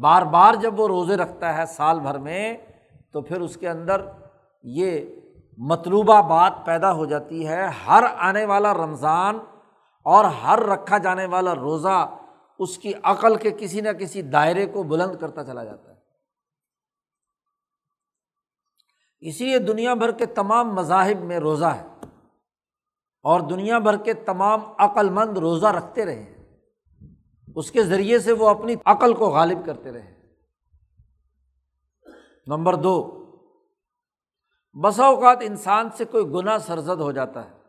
[0.00, 2.56] بار بار جب وہ روزے رکھتا ہے سال بھر میں
[3.12, 4.00] تو پھر اس کے اندر
[4.62, 5.00] یہ
[5.68, 9.38] مطلوبہ بات پیدا ہو جاتی ہے۔ ہر آنے والا رمضان
[10.02, 12.16] اور ہر رکھا جانے والا روزہ
[12.58, 15.96] اس کی عقل کے کسی نہ کسی دائرے کو بلند کرتا چلا جاتا ہے۔
[19.20, 21.86] اسی لیے دنیا بھر کے تمام مذاہب میں روزہ ہے
[23.22, 26.36] اور دنیا بھر کے تمام عقل مند روزہ رکھتے رہے
[27.56, 30.20] اس کے ذریعے سے وہ اپنی عقل کو غالب کرتے رہے
[32.46, 33.19] نمبر دو
[34.74, 37.60] بسا اوقات انسان سے کوئی گناہ سرزد ہو جاتا ہے۔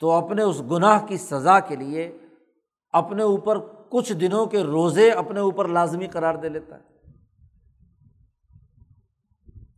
[0.00, 2.18] تو اپنے اس گناہ کی سزا کے لیے
[2.90, 3.58] اپنے اوپر
[3.88, 6.98] کچھ دنوں کے روزے اپنے اوپر لازمی قرار دے لیتا ہے۔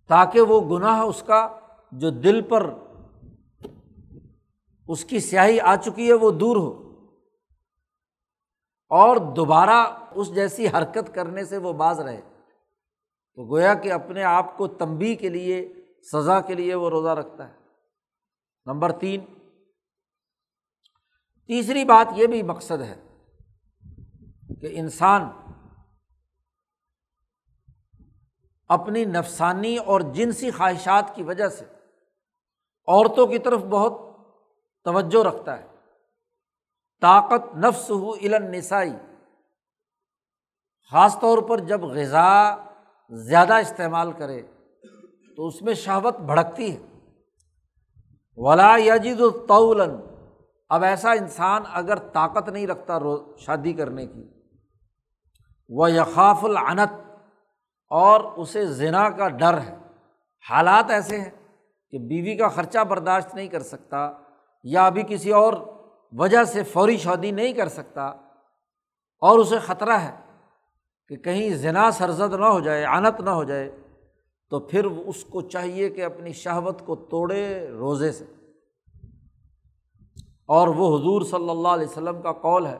[0.09, 1.59] تاکہ وہ گناہ اس کا
[1.93, 2.71] جو دل پر
[4.89, 6.91] اس کی سیاہی آ چکی ہے وہ دور ہو۔
[8.89, 12.21] اور دوبارہ اس جیسی حرکت کرنے سے وہ باز رہے۔
[13.41, 15.75] تو گویا کہ اپنے آپ کو تمبی کے لیے،
[16.13, 17.55] سزا کے لیے وہ روزہ رکھتا ہے۔
[18.67, 19.25] نمبر تین۔
[21.47, 23.03] تیسری بات یہ بھی مقصد ہے
[24.61, 25.23] کہ انسان
[28.69, 31.65] اپنی نفسانی اور جنسی خواہشات کی وجہ سے
[32.87, 33.93] عورتوں کی طرف بہت
[34.85, 35.67] توجہ رکھتا ہے۔
[37.01, 38.93] طاقت نفس ہو علن نسائی
[40.91, 42.55] خاص طور پر جب غذا
[43.11, 44.43] زیادہ استعمال کرے
[45.37, 46.79] تو اس میں شہوت بھڑکتی ہے۔
[48.37, 49.81] ولا یجد الطول
[50.69, 54.29] اب ایسا انسان اگر طاقت نہیں رکھتا رو، شادی کرنے کی۔
[55.69, 57.11] وہ یقاف العنت۔
[57.91, 59.77] اور اسے زنا کا ڈر ہے۔
[60.51, 61.31] حالات ایسے ہیں
[61.91, 64.13] کہ بیوی کا خرچہ برداشت نہیں کر سکتا
[64.63, 65.53] یا ابھی کسی اور
[66.13, 68.07] وجہ سے فوری شادی نہیں کر سکتا
[69.21, 70.30] اور اسے خطرہ ہے۔
[71.11, 73.77] کہ کہیں زنا سرزد نہ ہو جائے، عنت نہ ہو جائے،
[74.51, 78.25] تو پھر اس کو چاہیے کہ اپنی شہوت کو توڑے روزے سے۔
[80.47, 82.79] اور وہ حضور صلی اللہ علیہ وسلم کا قول ہے،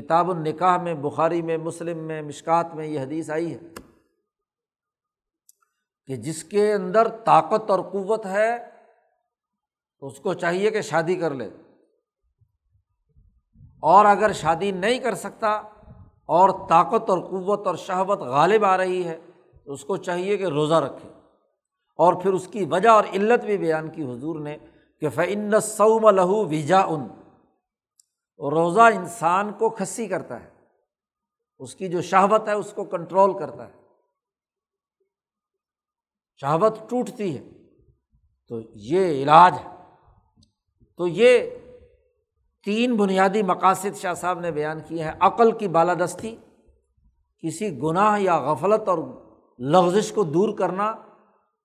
[0.00, 3.58] کتاب النکاح میں، بخاری میں، مسلم میں، مشکات میں یہ حدیث آئی ہے
[6.06, 8.56] کہ جس کے اندر طاقت اور قوت ہے،
[10.00, 11.50] تو اس کو چاہیے کہ شادی کر لے۔
[13.80, 15.62] اور اگر شادی نہیں کر سکتا
[16.28, 19.18] اور طاقت اور قوت اور شہوت غالب آ رہی ہے،
[19.64, 21.08] تو اس کو چاہیے کہ روزہ رکھے۔
[21.96, 24.56] اور پھر اس کی وجہ اور علت بھی بیان کی حضور نے
[25.00, 27.08] کہ فعن سعم لہو ویجا ان
[28.38, 30.50] روزہ انسان کو کھسی کرتا ہے،
[31.58, 33.72] اس کی جو شہوت ہے اس کو کنٹرول کرتا ہے۔
[36.40, 37.50] شہوت ٹوٹتی ہے،
[38.48, 39.94] تو یہ علاج ہے۔
[40.96, 41.50] تو یہ
[42.64, 46.36] تین بنیادی مقاصد شاہ صاحب نے بیان کیے ہیں۔ عقل کی بالادستی،
[47.38, 48.98] کسی گناہ یا غفلت اور
[49.58, 50.90] لغزش کو دور کرنا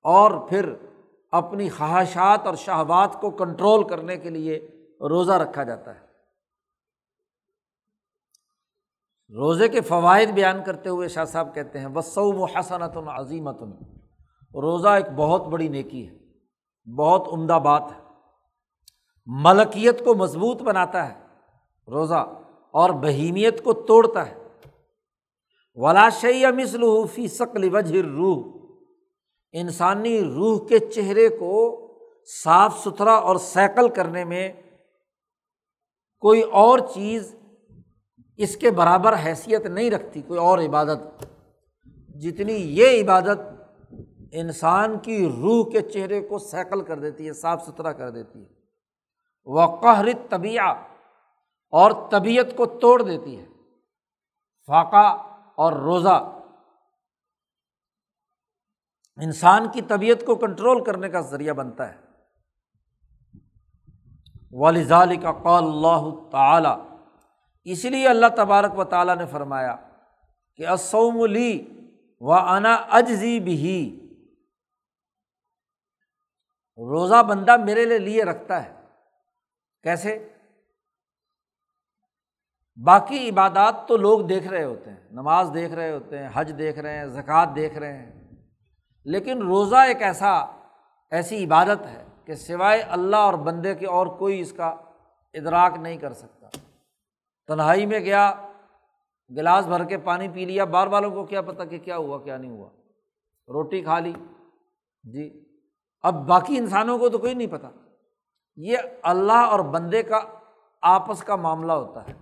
[0.06, 0.74] اور پھر
[1.32, 4.68] اپنی خواہشات اور شہبات کو کنٹرول کرنے کے لیے
[5.10, 6.00] روزہ رکھا جاتا ہے۔
[9.30, 13.64] روزے کے فوائد بیان کرتے ہوئے شاہ صاحب کہتے ہیں وسعم و حسنت عظیمت
[14.54, 16.16] روزہ ایک بہت بڑی نیکی ہے،
[16.96, 18.03] بہت عمدہ بات ہے۔
[19.26, 21.13] ملکیت کو مضبوط بناتا ہے،
[21.88, 24.36] روزہ اور بہیمیت کو توڑتا ہے۔
[25.76, 26.82] ولا شعی مسل
[27.13, 28.67] فی شکل وجہ روح
[29.51, 31.80] انسانی روح کے چہرے کو
[32.43, 34.51] صاف ستھرا اور سیکل کرنے میں
[36.19, 37.36] کوئی اور چیز
[38.38, 41.26] اس کے برابر حیثیت نہیں رکھتی، کوئی اور عبادت۔
[42.19, 43.39] جتنی یہ عبادت
[44.32, 48.53] انسان کی روح کے چہرے کو سیکل کر دیتی ہے، صاف ستھرا کر دیتی ہے۔
[49.46, 50.64] وہ قہر طبیع
[51.70, 53.46] اور طبیعت کو توڑ دیتی ہے۔
[54.68, 56.39] فاقہ اور روزہ۔
[59.18, 62.00] انسان کی طبیعت کو کنٹرول کرنے کا ذریعہ بنتا ہے۔
[64.52, 66.98] والظال کا قال اللہ تعالی
[67.64, 69.76] اس لیے اللہ تبارک و تعالیٰ نے فرمایا
[70.56, 71.70] کہ اسوم لی
[72.20, 74.00] و انا اجزی بھی
[76.78, 78.83] روزہ بندہ میرے لیے لیے رکھتا ہے۔
[79.84, 80.30] کیسے؟
[82.84, 86.80] باقی عبادات تو لوگ دیکھ رہے ہوتے ہیں، نماز دیکھ رہے ہوتے ہیں، حج دیکھ
[86.80, 88.32] رہے ہیں، زکوٰۃ دیکھ رہے ہیں،
[89.06, 90.40] لیکن روزہ ایک ایسا،
[91.12, 94.68] ایسی عبادت ہے کہ سوائے اللہ اور بندے کے اور کوئی اس کا
[95.34, 96.48] ادراک نہیں کر سکتا۔
[97.48, 98.50] تنہائی میں گیا،
[99.30, 102.38] گلاس بھر کے پانی پی لیا، بار والوں کو کیا پتا کہ کیا ہوا، کیا
[102.38, 102.70] نہیں ہوا۔
[103.48, 104.14] روٹی کھا لی
[105.04, 105.46] جی۔
[106.04, 107.70] اب باقی انسانوں کو تو کوئی نہیں پتا
[108.56, 110.20] یہ اللہ اور بندے کا
[110.82, 112.14] آپس کا معاملہ ہوتا ہے۔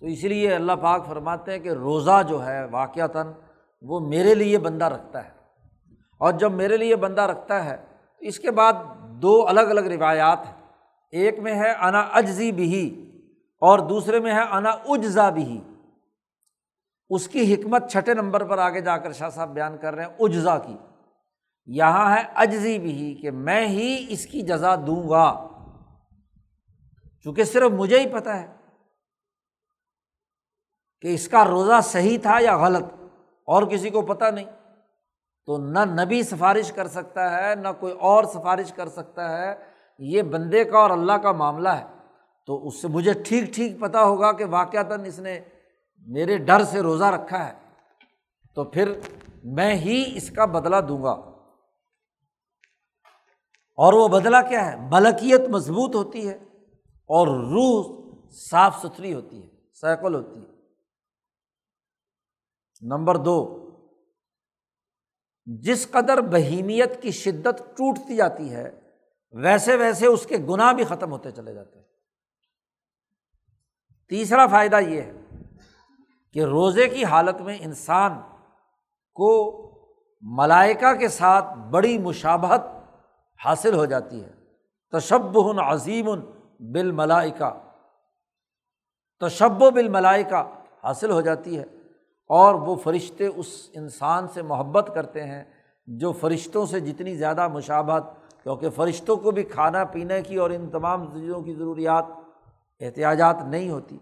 [0.00, 3.26] تو اس لیے اللہ پاک فرماتے ہیں کہ روزہ جو ہے واقعتاً
[3.82, 5.30] وہ میرے لیے بندہ رکھتا ہے۔
[6.18, 7.76] اور جب میرے لیے بندہ رکھتا ہے
[8.18, 8.72] تو اس کے بعد
[9.08, 10.62] دو الگ الگ روایات ہیں۔
[11.10, 13.08] ایک میں ہے انا اجزی بھی
[13.60, 15.60] اور دوسرے میں ہے انا اجزا بھی
[17.10, 20.10] اس کی حکمت چھٹے نمبر پر آگے جا کر شاہ صاحب بیان کر رہے ہیں،
[20.20, 20.76] اجزا کی۔
[21.66, 25.48] یہاں ہے اجزی بھی کہ میں ہی اس کی جزا دوں گا۔
[27.24, 28.46] چونکہ صرف مجھے ہی پتہ ہے
[31.00, 32.84] کہ اس کا روزہ صحیح تھا یا غلط،
[33.46, 34.44] اور کسی کو پتہ نہیں۔
[35.46, 39.54] تو نہ نبی سفارش کر سکتا ہے، نہ کوئی اور سفارش کر سکتا ہے۔
[39.98, 41.86] یہ بندے کا اور اللہ کا معاملہ ہے۔
[42.46, 45.40] تو اس سے مجھے ٹھیک ٹھیک پتہ ہوگا کہ واقعتاً اس نے
[46.06, 47.52] میرے ڈر سے روزہ رکھا ہے۔
[48.54, 48.92] تو پھر
[49.44, 51.31] میں ہی اس کا بدلا دوں گا۔
[53.74, 56.34] اور وہ بدلا کیا ہے؟ ملکیت مضبوط ہوتی ہے
[56.90, 60.52] اور روح صاف ستھری ہوتی ہے سیکل ہوتی ہے۔
[62.80, 63.58] نمبر دو،
[65.46, 68.80] جس قدر بہیمیت کی شدت ٹوٹتی جاتی ہے،
[69.32, 71.86] ویسے ویسے اس کے گناہ بھی ختم ہوتے چلے جاتے ہیں۔
[74.08, 75.12] تیسرا فائدہ یہ ہے
[76.32, 78.12] کہ روزے کی حالت میں انسان
[79.14, 79.62] کو
[80.20, 82.60] ملائکہ کے ساتھ بڑی مشابہت
[83.44, 84.30] حاصل ہو جاتی ہے۔
[84.92, 86.06] تشب عظیم
[86.72, 87.50] بال ملائکہ
[89.20, 90.44] تشب و بال ملائکہ
[90.84, 91.64] حاصل ہو جاتی ہے
[92.28, 95.44] اور وہ فرشتے اس انسان سے محبت کرتے ہیں
[95.86, 98.02] جو فرشتوں سے جتنی زیادہ مشابت
[98.42, 102.04] کیونکہ فرشتوں کو بھی کھانا پینے کی اور ان تمام چیزوں کی ضروریات،
[102.80, 103.98] احتیاجات نہیں ہوتی۔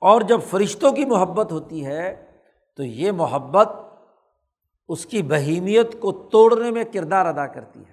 [0.00, 2.26] اور جب فرشتوں کی محبت ہوتی ہے
[2.76, 3.68] تو یہ محبت
[4.88, 7.92] اس کی بہیمیت کو توڑنے میں کردار ادا کرتی ہے۔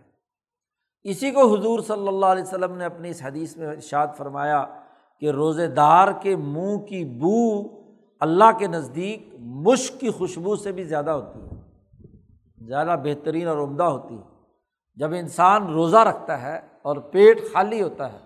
[1.03, 4.65] اسی کو حضور صلی اللہ علیہ وسلم نے اپنی اس حدیث میں ارشاد فرمایا
[5.21, 7.63] کہ روزے دار کے منہ کی بو
[8.19, 11.61] اللہ کے نزدیک مشق کی خوشبو سے بھی زیادہ ہوتی ہے،
[12.67, 14.29] زیادہ بہترین اور عمدہ ہوتی ہے۔
[14.95, 18.17] جب انسان روزہ رکھتا ہے اور پیٹ خالی ہوتا ہے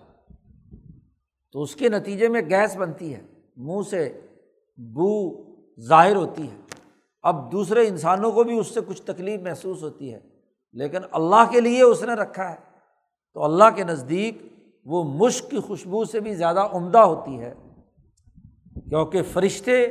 [1.52, 3.22] تو اس کے نتیجے میں گیس بنتی ہے،
[3.56, 4.20] منہ سے
[4.78, 5.10] بو
[5.80, 6.56] ظاہر ہوتی ہے۔
[7.26, 10.20] اب دوسرے انسانوں کو بھی اس سے کچھ تکلیف محسوس ہوتی ہے،
[10.72, 12.56] لیکن اللہ کے لیے اس نے رکھا ہے۔
[13.34, 14.38] تو اللہ کے نزدیک
[14.84, 17.54] وہ مشق کی خوشبو سے بھی زیادہ عمدہ ہوتی ہے،
[18.88, 19.86] کیونکہ فرشتے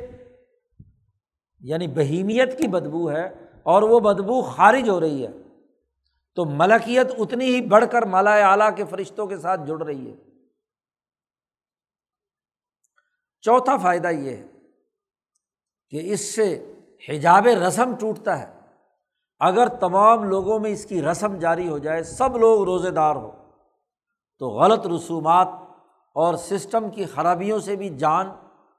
[1.61, 3.27] یعنی بہیمیت کی بدبو ہے
[3.63, 5.31] اور وہ بدبو خارج ہو رہی ہے۔
[6.36, 10.15] تو ملکیت اتنی ہی بڑھ کر مالا اعلیٰ کے فرشتوں کے ساتھ جڑ رہی ہے۔
[13.41, 14.47] چوتھا فائدہ یہ ہے
[15.89, 16.73] کہ اس سے
[17.09, 18.59] حجاب رسم ٹوٹتا ہے۔
[19.39, 23.31] اگر تمام لوگوں میں اس کی رسم جاری ہو جائے، سب لوگ روزے دار ہو
[24.39, 25.47] تو غلط رسومات
[26.13, 28.29] اور سسٹم کی خرابیوں سے بھی جان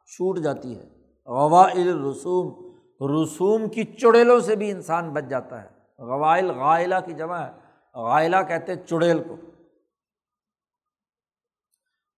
[0.07, 0.85] چھوٹ جاتی ہے۔
[1.27, 2.67] غوائل رسوم
[3.01, 5.69] رسوم کی چڑیلوں سے بھی انسان بچ جاتا ہے۔
[5.99, 7.53] غوائل غائلہ کی جمع ہے۔
[7.95, 9.37] غائلہ کہتے چڑیل کو۔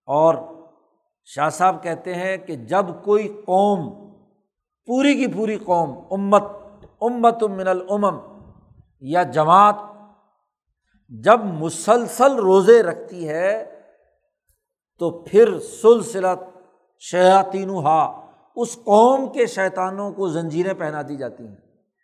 [0.06, 0.34] اور
[1.24, 4.07] شاہ صاحب کہتے ہیں کہ جب کوئی قوم
[4.89, 6.43] پوری کی پوری قوم، امت
[7.01, 8.19] امت من العمم
[9.02, 9.77] یا جماعت،
[11.10, 13.65] جب مسلسل روزے رکھتی ہے
[15.01, 16.40] تو پھر سلسلت
[17.02, 18.01] شیاطین ہا
[18.56, 21.56] اس قوم کے شیطانوں کو زنجیریں پہنا دی جاتی ہیں۔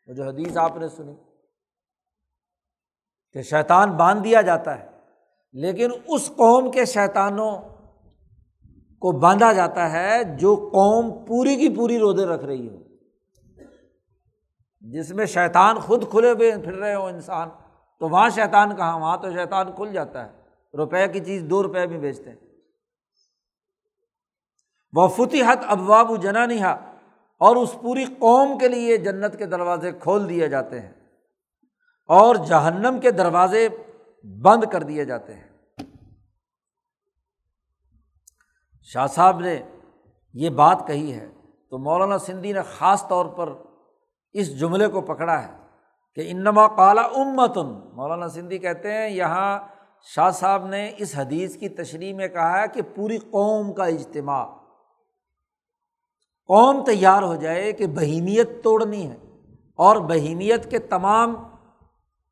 [0.08, 1.14] وہ جو حدیث آپ نے سنی
[3.34, 4.86] کہ شیطان باندھ دیا جاتا ہے،
[5.54, 7.52] لیکن اس قوم کے شیطانوں
[9.04, 12.76] کو باندھا جاتا ہے جو قوم پوری کی پوری روزے رکھ رہی ہو۔
[14.80, 17.48] جس میں شیطان خود کھلے ہوئے پھر رہے ہوں انسان۔
[18.00, 20.32] تو وہاں شیطان کہاں؟ وہاں تو شیطان کھل جاتا ہے۔
[20.76, 22.36] روپے کی چیز دو روپے میں بیچتے ہیں۔
[24.92, 26.64] وہ فتحت ابواب جنا نہیں
[27.38, 30.92] اور اس پوری قوم کے لیے جنت کے دروازے کھول دیے جاتے ہیں۔
[32.06, 33.68] اور جہنم کے دروازے
[34.42, 35.53] بند کر دیے جاتے ہیں۔
[38.92, 39.62] شاہ صاحب نے
[40.32, 41.28] یہ بات کہی ہے
[41.70, 43.52] تو مولانا سندھی نے خاص طور پر
[44.32, 45.56] اس جملے کو پکڑا ہے
[46.14, 49.58] کہ انما کالا امتن۔ مولانا سندھی کہتے ہیں یہاں
[50.14, 54.44] شاہ صاحب نے اس حدیث کی تشریح میں کہا ہے کہ پوری قوم کا اجتماع،
[56.48, 59.16] قوم تیار ہو جائے کہ بہیمیت توڑنی ہے
[59.74, 61.34] اور بہیمیت کے تمام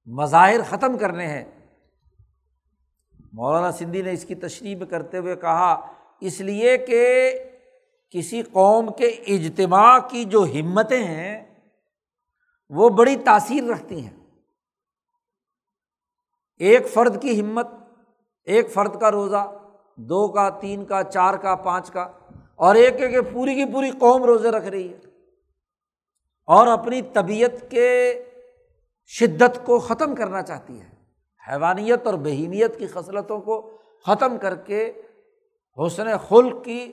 [0.06, 1.44] مظاہر ختم کرنے ہیں۔
[3.32, 5.86] مولانا سندھی نے اس کی تشریح کرتے ہوئے کہا
[6.26, 7.32] اس لیے کہ
[8.10, 11.60] کسی قوم کے اجتماع کی جو ہمتیں ہیں،
[12.68, 14.16] وہ بڑی تاثیر رکھتی ہیں۔
[16.56, 17.66] ایک فرد کی ہمت،
[18.44, 19.52] ایک فرد کا روزہ،
[19.96, 22.12] دو کا، تین کا، چار کا، پانچ کا،
[22.54, 24.98] اور ایک ایک پوری کی پوری قوم روزے رکھ رہی ہے۔
[26.46, 28.24] اور اپنی طبیعت کے
[29.06, 30.92] شدت کو ختم کرنا چاہتی ہے۔
[31.48, 34.92] حیوانیت اور بہیمیت کی خصلتوں کو ختم کر کے
[35.78, 36.92] حسن خلق کی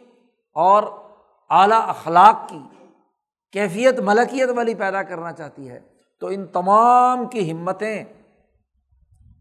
[0.53, 0.83] اور
[1.49, 2.59] اعلیٰ اخلاق کی
[3.51, 5.79] کیفیت، ملکیت والی پیدا کرنا چاہتی ہے۔
[6.19, 8.03] تو ان تمام کی ہمتیں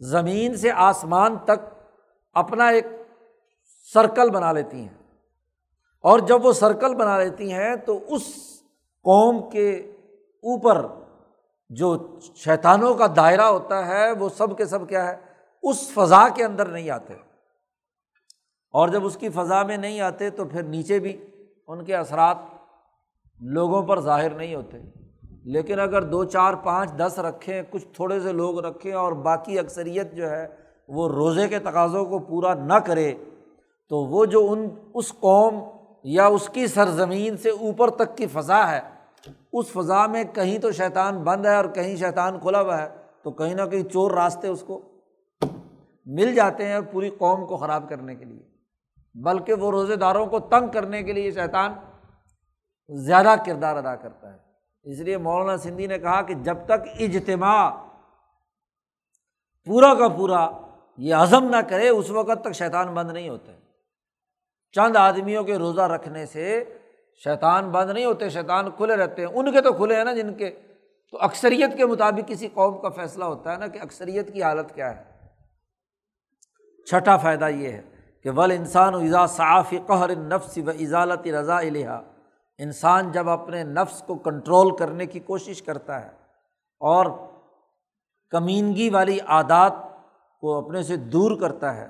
[0.00, 1.84] زمین سے آسمان تک
[2.32, 2.86] اپنا ایک
[3.94, 5.16] سرکل بنا لیتی ہیں۔
[6.00, 8.22] اور جب وہ سرکل بنا لیتی ہیں تو اس
[9.02, 9.76] قوم کے
[10.20, 10.86] اوپر
[11.68, 15.16] جو شیطانوں کا دائرہ ہوتا ہے، وہ سب کے سب کیا ہے،
[15.62, 17.27] اس فضا کے اندر نہیں آتے۔
[18.70, 21.16] اور جب اس کی فضا میں نہیں آتے تو پھر نیچے بھی
[21.68, 22.36] ان کے اثرات
[23.40, 24.78] لوگوں پر ظاہر نہیں ہوتے۔
[25.44, 30.12] لیکن اگر دو، چار، پانچ، دس رکھیں، کچھ تھوڑے سے لوگ رکھیں اور باقی اکثریت
[30.12, 30.48] جو ہے
[30.88, 33.14] وہ روزے کے تقاضوں کو پورا نہ کرے،
[33.88, 35.60] تو وہ جو ان، اس قوم
[36.04, 38.80] یا اس کی سرزمین سے اوپر تک کی فضا ہے،
[39.52, 42.88] اس فضا میں کہیں تو شیطان بند ہے اور کہیں شیطان کھلا ہوا ہے،
[43.22, 44.80] تو کہیں نہ کہیں چور راستے اس کو
[46.06, 48.57] مل جاتے ہیں پوری قوم کو خراب کرنے کے لیے۔
[49.22, 51.74] بلکہ وہ روزے داروں کو تنگ کرنے کے لیے شیطان
[52.88, 54.38] زیادہ کردار ادا کرتا ہے۔
[54.82, 57.70] اس لیے مولانا سندھی نے کہا کہ جب تک اجتماع
[59.64, 60.50] پورا کا پورا
[60.98, 63.52] یہ عزم نہ کرے، اس وقت تک شیطان بند نہیں ہوتے۔
[64.72, 66.64] چند آدمیوں کے روزہ رکھنے سے
[67.24, 70.34] شیطان بند نہیں ہوتے، شیطان کھلے رہتے ہیں۔ ان کے تو کھلے ہیں نا جن
[70.34, 70.50] کے۔
[71.10, 74.74] تو اکثریت کے مطابق کسی قوم کا فیصلہ ہوتا ہے نا کہ اکثریت کی حالت
[74.74, 75.04] کیا ہے۔
[76.90, 77.97] چھٹا فائدہ یہ ہے۔
[78.28, 82.00] کہ ول انسان و صاف قہر نفس و اضالت رضا الحا
[82.58, 86.10] انسان جب اپنے نفس کو کنٹرول کرنے کی کوشش کرتا ہے
[86.80, 87.06] اور
[88.30, 89.72] کمینگی والی عادات
[90.40, 91.88] کو اپنے سے دور کرتا ہے،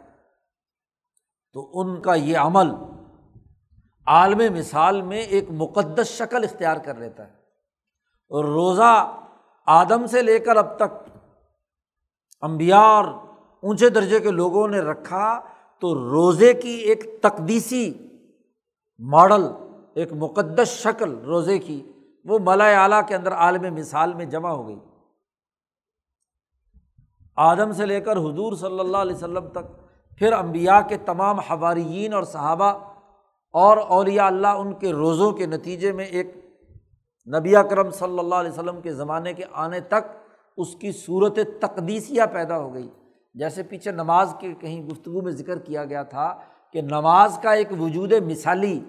[1.52, 2.70] تو ان کا یہ عمل
[4.06, 7.32] عالم مثال میں ایک مقدس شکل اختیار کر لیتا ہے۔
[8.30, 9.20] اور روزہ
[9.66, 11.18] آدم سے لے کر اب تک
[12.40, 13.04] امبیا اور
[13.62, 15.40] اونچے درجے کے لوگوں نے رکھا
[15.80, 17.92] تو روزے کی ایک تقدیسی
[18.98, 19.44] ماڈل،
[19.94, 21.92] ایک مقدس شکل روزے کی،
[22.24, 24.78] وہ ملا اعلیٰ کے اندر عالم مثال میں جمع ہو گئی۔
[27.36, 29.66] آدم سے لے کر حضور صلی اللہ علیہ وسلم تک،
[30.18, 32.72] پھر امبیا کے تمام حواریین اور صحابہ
[33.54, 36.34] اور اولیاء اللہ ان کے روزوں کے نتیجے میں ایک
[37.38, 40.10] نبی کرم صلی اللہ علیہ وسلم کے زمانے کے آنے تک
[40.56, 42.88] اس کی صورت تقدیسیہ پیدا ہو گئی۔
[43.38, 46.28] جیسے پیچھے نماز کے کہیں گفتگو میں ذکر کیا گیا تھا
[46.72, 48.80] کہ نماز کا ایک وجود مثالی،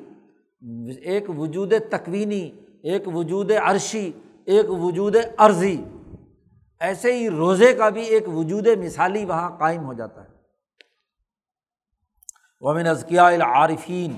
[1.02, 2.50] ایک وجود تکوینی،
[2.84, 4.12] ایک وجود عرشی،
[4.46, 5.84] ایک وجود عرضی،
[6.80, 10.28] ایسے ہی روزے کا بھی ایک وجود مثالی وہاں قائم ہو جاتا ہے۔
[12.62, 14.18] ومن ازکیا العارفین،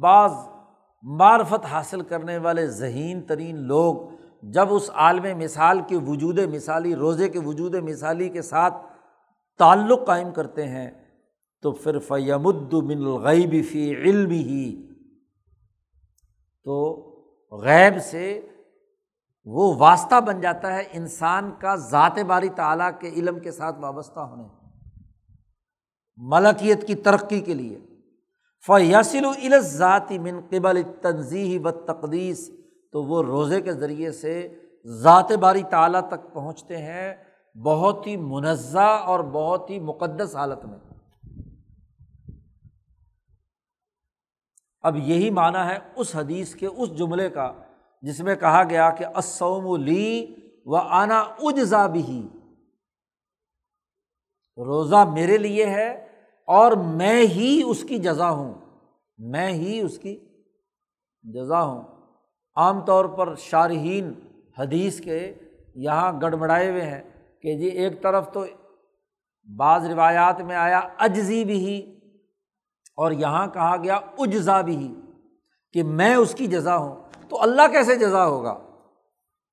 [0.00, 0.32] بعض
[1.02, 7.28] معرفت حاصل کرنے والے ذہین ترین لوگ جب اس عالم مثال کے وجود مثالی، روزے
[7.28, 8.74] کے وجود مثالی کے ساتھ
[9.60, 10.90] تعلق قائم کرتے ہیں،
[11.62, 14.64] تو پھر فیمد من الغیب فی علم ہی
[16.66, 16.76] تو
[17.52, 18.40] غیب سے
[19.46, 24.20] وہ واسطہ بن جاتا ہے انسان کا ذات باری تعلیٰ کے علم کے ساتھ وابستہ
[24.20, 24.44] ہونے،
[26.18, 27.78] ملکیت کی ترقی کے لیے۔
[28.68, 32.50] فیصل و ذاتی من قبل تنظیحی و تقدیس
[32.92, 37.14] تو وہ روزے کے ذریعے سے ذات باری تعلیٰ تک پہنچتے ہیں
[37.64, 40.78] بہت ہی منزہ اور بہت ہی مقدس حالت میں۔
[44.82, 47.52] اب یہی معنی ہے اس حدیث کے اس جملے کا
[48.02, 50.34] جس میں کہا گیا کہ اسوم لی
[50.64, 52.28] و آنا اجزا بھی
[54.58, 56.06] روزہ میرے لیے ہے
[56.46, 58.54] اور میں ہی اس کی جزا ہوں۔
[59.18, 60.20] میں ہی اس کی
[61.22, 61.99] جزا ہوں۔
[62.56, 64.12] عام طور پر شارحین
[64.58, 65.34] حدیث کے
[65.74, 67.02] یہاں گڑبڑائے ہوئے ہیں
[67.42, 68.44] کہ جی ایک طرف تو
[69.56, 71.96] بعض روایات میں آیا اجزی بھی ہی
[72.96, 74.94] اور یہاں کہا گیا اجزا بھی ہی
[75.72, 76.96] کہ میں اس کی جزا ہوں
[77.28, 78.58] تو اللہ کیسے جزا ہوگا؟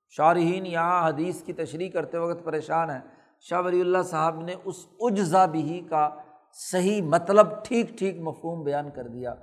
[0.09, 2.99] شارحین یہاں حدیث کی تشریح کرتے وقت پریشان ہیں۔
[3.39, 6.09] شاہ ولی اللہ صاحب نے اس اجزا بھی کا
[6.53, 9.33] صحیح مطلب ٹھیک ٹھیک مفہوم بیان کر دیا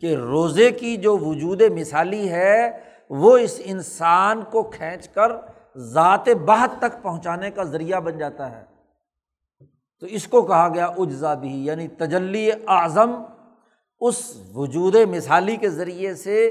[0.00, 2.70] کہ روزے کی جو وجود مثالی ہے
[3.10, 5.32] وہ اس انسان کو کھینچ کر
[5.76, 8.64] ذات بہت تک پہنچانے کا ذریعہ بن جاتا ہے۔
[10.00, 13.22] تو اس کو کہا گیا اجزا بھی یعنی تجلی اعظم۔
[14.00, 16.46] اس وجود مثالی کے ذریعے سے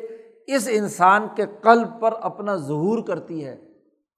[0.47, 3.53] اس انسان کے قلب پر اپنا ظہور کرتی ہے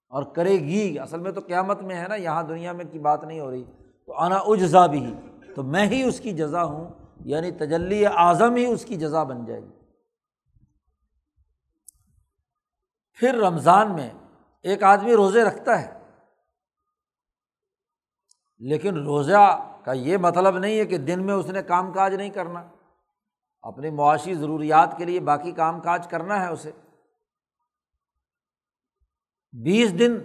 [0.10, 3.24] اور کرے گی۔ اصل میں تو قیامت میں ہے نا، یہاں دنیا میں کی بات
[3.24, 3.64] نہیں ہو رہی۔
[4.06, 5.14] تو انا اجزا بھی،
[5.56, 6.88] تو میں ہی اس کی جزا ہوں
[7.26, 9.81] یعنی تجلی اعظم ہی اس کی جزا بن جائے گی۔
[13.22, 14.10] پھر رمضان میں
[14.64, 16.00] ایک آدمی روزے رکھتا ہے۔
[18.58, 22.30] لیکن روزہ کا یہ مطلب نہیں ہے کہ دن میں اس نے کام کاج نہیں
[22.30, 22.68] کرنا۔
[23.62, 26.72] اپنی معاشی ضروریات کے لیے باقی کام کاج کرنا ہے اسے۔
[29.52, 30.18] بیس دن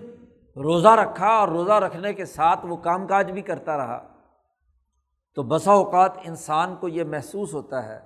[0.56, 4.09] روزہ رکھا اور روزہ رکھنے کے ساتھ وہ کام کاج بھی کرتا رہا۔
[5.35, 8.01] تو بسا اوقات انسان کو یہ محسوس ہوتا ہے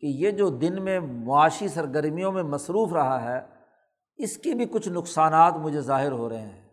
[0.00, 3.57] کہ یہ جو دن میں معاشی سرگرمیوں میں مصروف رہا ہے
[4.18, 6.68] اس کے بھی کچھ نقصانات مجھے ظاہر ہو رہے ہیں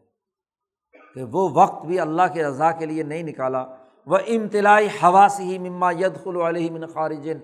[1.16, 3.66] کہ وہ وقت بھی اللہ کے رضا کے لیے نہیں نکالا۔
[4.06, 7.40] وہ امتلائی ہوا سے ہی مما ید علیہ من خارجن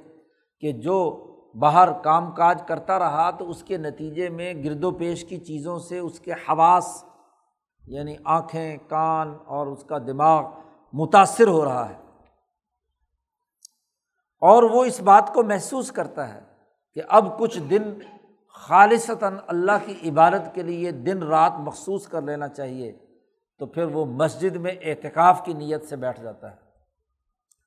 [0.59, 1.27] کہ جو
[1.59, 5.79] باہر کام کاج کرتا رہا تو اس کے نتیجے میں گرد و پیش کی چیزوں
[5.79, 7.03] سے اس کے حواس
[7.87, 10.43] یعنی آنکھیں، کان اور اس کا دماغ
[10.93, 11.95] متاثر ہو رہا ہے۔
[14.41, 16.39] اور وہ اس بات کو محسوس کرتا ہے
[16.93, 17.83] کہ اب کچھ دن
[18.61, 22.91] خالصتاً اللہ کی عبادت کے لیے دن رات مخصوص کر لینا چاہیے،
[23.59, 26.55] تو پھر وہ مسجد میں اعتکاف کی نیت سے بیٹھ جاتا ہے۔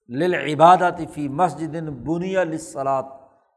[0.09, 3.05] لل عبادت فی مسجد بنیا لسلات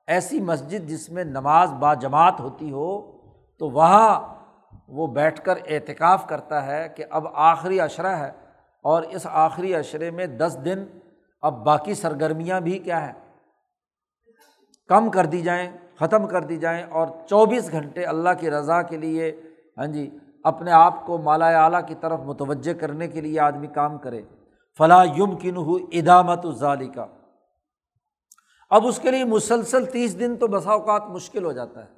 [0.07, 3.17] ایسی مسجد جس میں نماز با جماعت ہوتی ہو،
[3.59, 4.37] تو وہاں
[4.87, 8.31] وہ بیٹھ کر اعتکاف کرتا ہے کہ اب آخری اشرہ ہے
[8.83, 10.85] اور اس آخری اشرے میں دس دن
[11.41, 13.13] اب باقی سرگرمیاں بھی کیا ہیں؟
[14.87, 18.97] کم کر دی جائیں۔ ختم کر دی جائیں اور چوبیس گھنٹے اللہ کی رضا کے
[18.97, 19.41] لیے
[19.77, 23.97] ہاں جی اپنے آپ کو مالا اعلیٰ کی طرف متوجہ کرنے کے لیے آدمی کام
[23.97, 24.21] کرے۔
[24.77, 27.05] فلاں یم کن ہو ادامت الظالی کا
[28.69, 31.89] اب اس کے لیے مسلسل تیس دن تو بسا اوقات مشکل ہو جاتا ہے۔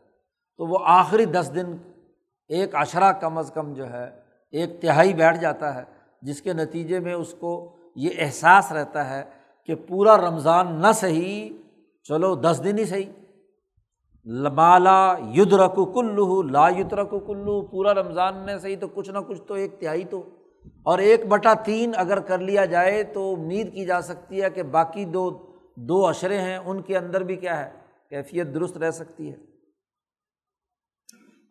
[0.57, 1.77] تو وہ آخری دس دن،
[2.47, 4.09] ایک اشرا کم از کم جو ہے،
[4.51, 5.83] ایک تہائی بیٹھ جاتا ہے،
[6.21, 9.23] جس کے نتیجے میں اس کو یہ احساس رہتا ہے
[9.65, 11.49] کہ پورا رمضان نہ صحیح،
[12.03, 13.18] چلو دس دن ہی صحیح۔
[14.25, 19.17] مالا ید رکو کلو لا ید رکو کلو پورا رمضان میں صحیح تو کچھ نہ
[19.19, 20.23] کچھ تو ایک تہائی تو۔
[20.83, 24.63] اور ایک بٹا تین اگر کر لیا جائے تو امید کی جا سکتی ہے کہ
[24.63, 25.31] باقی دو
[25.75, 27.71] دو اشرے ہیں، ان کے اندر بھی کیا ہے؟
[28.09, 29.35] کیفیت درست رہ سکتی ہے۔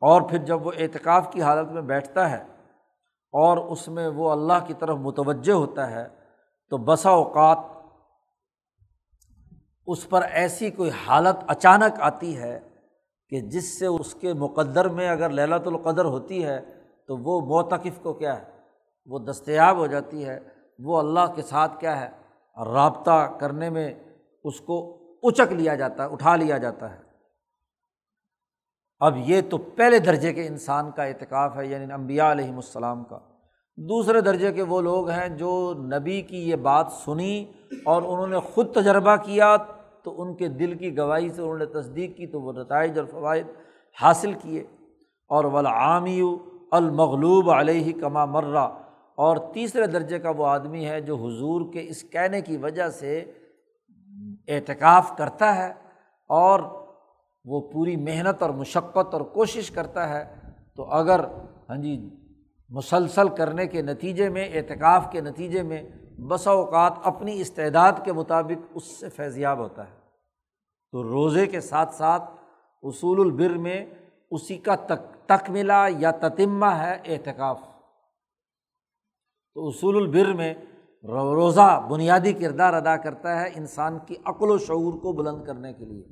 [0.01, 2.43] اور پھر جب وہ اعتکاف کی حالت میں بیٹھتا ہے
[3.33, 6.09] اور اس میں وہ اللہ کی طرف متوجہ ہوتا ہے
[6.71, 7.59] تو بسا اوقات
[9.89, 12.61] اس پر ایسی کوئی حالت اچانک آتی ہے
[13.29, 16.61] کہ جس سے اس کے مقدر میں اگر للت القدر ہوتی ہے
[17.07, 18.45] تو وہ موتقف کو کیا ہے؟
[19.07, 20.41] وہ دستیاب ہو جاتی ہے۔
[20.79, 22.09] وہ اللہ کے ساتھ کیا ہے؟
[22.65, 23.95] رابطہ کرنے میں
[24.45, 26.99] اس کو اچک لیا جاتا ہے اٹھا لیا جاتا ہے۔
[29.01, 33.19] اب یہ تو پہلے درجے کے انسان کا اعتکاف ہے یعنی امبیا علیہم السلام کا۔
[33.77, 37.45] دوسرے درجے کے وہ لوگ ہیں جو نبی کی یہ بات سنی
[37.85, 39.57] اور انہوں نے خود تجربہ کیا
[40.09, 43.07] تو ان کے دل کی گواہی سے انہوں نے تصدیق کی تو وہ نتائج اور
[43.07, 43.47] فوائد
[44.03, 44.65] حاصل کیے۔
[45.29, 46.21] اور ولعامی
[46.71, 48.69] المغلوب علیہ کما مرہ۔
[49.15, 53.33] اور تیسرے درجے کا وہ آدمی ہے جو حضور کے اس کہنے کی وجہ سے
[54.49, 55.73] اعتکاف کرتا ہے
[56.29, 56.61] اور
[57.45, 60.35] وہ پوری محنت اور مشقت اور کوشش کرتا ہے۔
[60.77, 61.21] تو اگر
[61.71, 62.11] ہاں جی
[62.69, 65.83] مسلسل کرنے کے نتیجے میں، اعتکاف کے نتیجے میں
[66.21, 69.98] بسا اوقات اپنی استعداد کے مطابق اس سے فیضیاب ہوتا ہے۔
[70.93, 72.31] تو روزے کے ساتھ ساتھ
[72.83, 73.87] اصول البر میں
[74.31, 77.59] اسی کا تک، تکملہ یا تتمہ ہے اعتکاف۔
[79.55, 80.55] تو اصول البر میں
[81.05, 85.85] روزہ بنیادی کردار ادا کرتا ہے انسان کی عقل و شعور کو بلند کرنے کے
[85.85, 86.05] لیے۔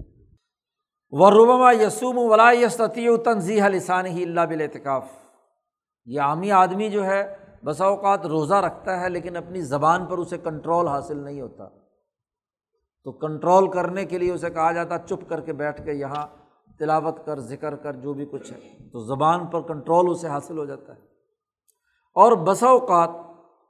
[1.10, 5.04] وربما یسوم ولا یسطی و تنظیح لسان ہی اللہ بالاعتکاف
[6.04, 10.38] یہ عامی آدمی جو ہے، بسا اوقات روزہ رکھتا ہے لیکن اپنی زبان پر اسے
[10.38, 11.85] کنٹرول حاصل نہیں ہوتا۔
[13.06, 16.26] تو کنٹرول کرنے کے لیے اسے کہا جاتا، چپ کر کے بیٹھ کے یہاں
[16.78, 20.64] تلاوت کر، ذکر کر، جو بھی کچھ ہے۔ تو زبان پر کنٹرول اسے حاصل ہو
[20.64, 20.98] جاتا ہے۔
[22.14, 23.10] اور بسا اوقات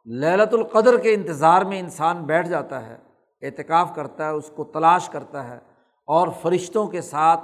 [0.06, 2.96] للت القدر کے انتظار میں انسان بیٹھ جاتا ہے،
[3.42, 5.56] اعتکاف کرتا ہے، اس کو تلاش کرتا ہے
[6.06, 7.40] اور فرشتوں کے ساتھ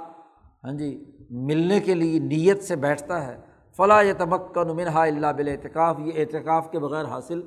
[0.63, 3.37] ہاں جی ملنے کے لیے نیت سے بیٹھتا ہے۔
[3.77, 7.41] فلاں یہ تمکن منہا اللہ بال اعتکاف یہ اعتکاف کے بغیر حاصل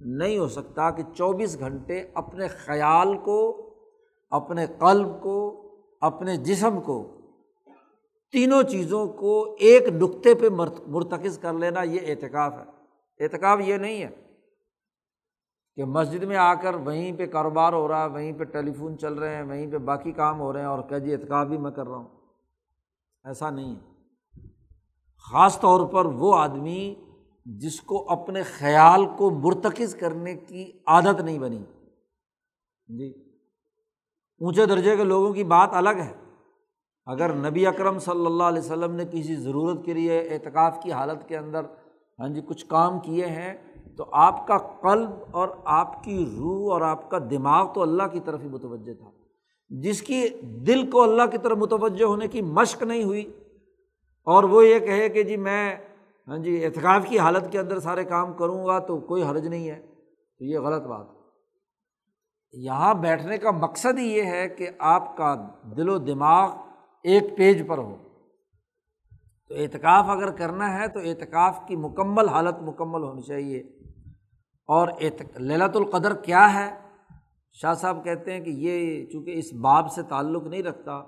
[0.00, 3.68] نہیں ہو سکتا کہ چوبیس گھنٹے اپنے خیال کو
[4.32, 5.62] اپنے قلب کو،
[6.00, 7.18] اپنے جسم کو،
[8.32, 10.48] تینوں چیزوں کو ایک نقطے پہ
[10.86, 12.64] مرتکز کر لینا یہ اعتکاف ہے۔
[13.24, 14.10] اعتکاف یہ نہیں ہے
[15.76, 18.98] کہ مسجد میں آ کر وہیں پہ کاروبار ہو رہا ہے، وہیں پہ ٹیلی فون
[18.98, 21.58] چل رہے ہیں، وہیں پہ باقی کام ہو رہے ہیں اور کہ جی اعتکاف بھی
[21.58, 22.08] میں کر رہا ہوں۔
[23.24, 23.92] ایسا نہیں ہے۔
[25.16, 26.94] خاص طور پر وہ آدمی
[27.46, 31.64] جس کو اپنے خیال کو مرتکز کرنے کی عادت نہیں بنی۔
[32.88, 33.21] جی۔
[34.42, 36.12] اونچے درجے کے لوگوں کی بات الگ ہے۔
[37.06, 41.28] اگر نبی اکرم صلی اللہ علیہ وسلم نے کسی ضرورت کے لیے اعتکاف کی حالت
[41.28, 41.64] کے اندر
[42.18, 43.54] ہاں جی کچھ کام کیے ہیں،
[43.96, 48.20] تو آپ کا قلب اور آپ کی روح اور آپ کا دماغ تو اللہ کی
[48.20, 49.10] طرف ہی متوجہ تھا۔
[49.70, 50.26] جس کی
[50.66, 53.24] دل کو اللہ کی طرف متوجہ ہونے کی مشق نہیں ہوئی،
[54.26, 55.74] اور وہ یہ کہے کہ جی میں
[56.28, 59.68] ہاں جی اعتکاف کی حالت کے اندر سارے کام کروں گا تو کوئی حرج نہیں
[59.70, 61.06] ہے۔ تو یہ غلط بات
[62.52, 66.50] یہاں بیٹھنے کا مقصد ہی یہ ہے کہ آپ کا دل و دماغ
[67.04, 67.96] ایک پیج پر ہو۔
[69.48, 73.58] تو اعتکاف اگر کرنا ہے تو اعتکاف کی مکمل حالت مکمل ہونی چاہیے۔
[74.66, 74.88] اور
[75.38, 76.78] للت القدر کیا ہے؟
[77.52, 81.02] شاہ صاحب کہتے ہیں کہ یہ چونکہ اس باب سے تعلق نہیں رکھتا،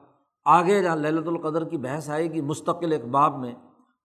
[0.45, 3.55] آگے جہاں للت القدر کی بحث آئے گی مستقل ایک باب میں،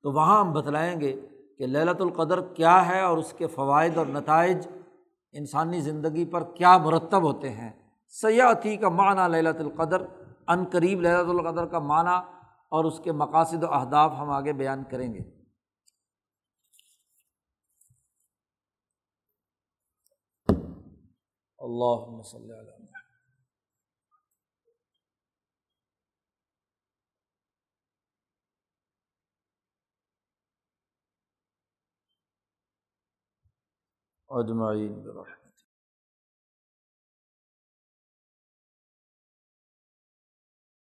[0.03, 1.21] تو وہاں ہم بتلائیں گے
[1.57, 4.67] کہ للت القدر کیا ہے اور اس کے فوائد اور نتائج
[5.33, 7.71] انسانی زندگی پر کیا مرتب ہوتے ہیں؟
[8.07, 10.01] سیاحتی کا معنی للت القدر
[10.47, 12.17] عن قریب للت القدر کا معنی
[12.69, 15.39] اور اس کے مقاصد و اہداف ہم آگے بیان کریں گے۔
[21.59, 22.89] اللہ علیہ
[34.31, 35.38] اجمعین برحمت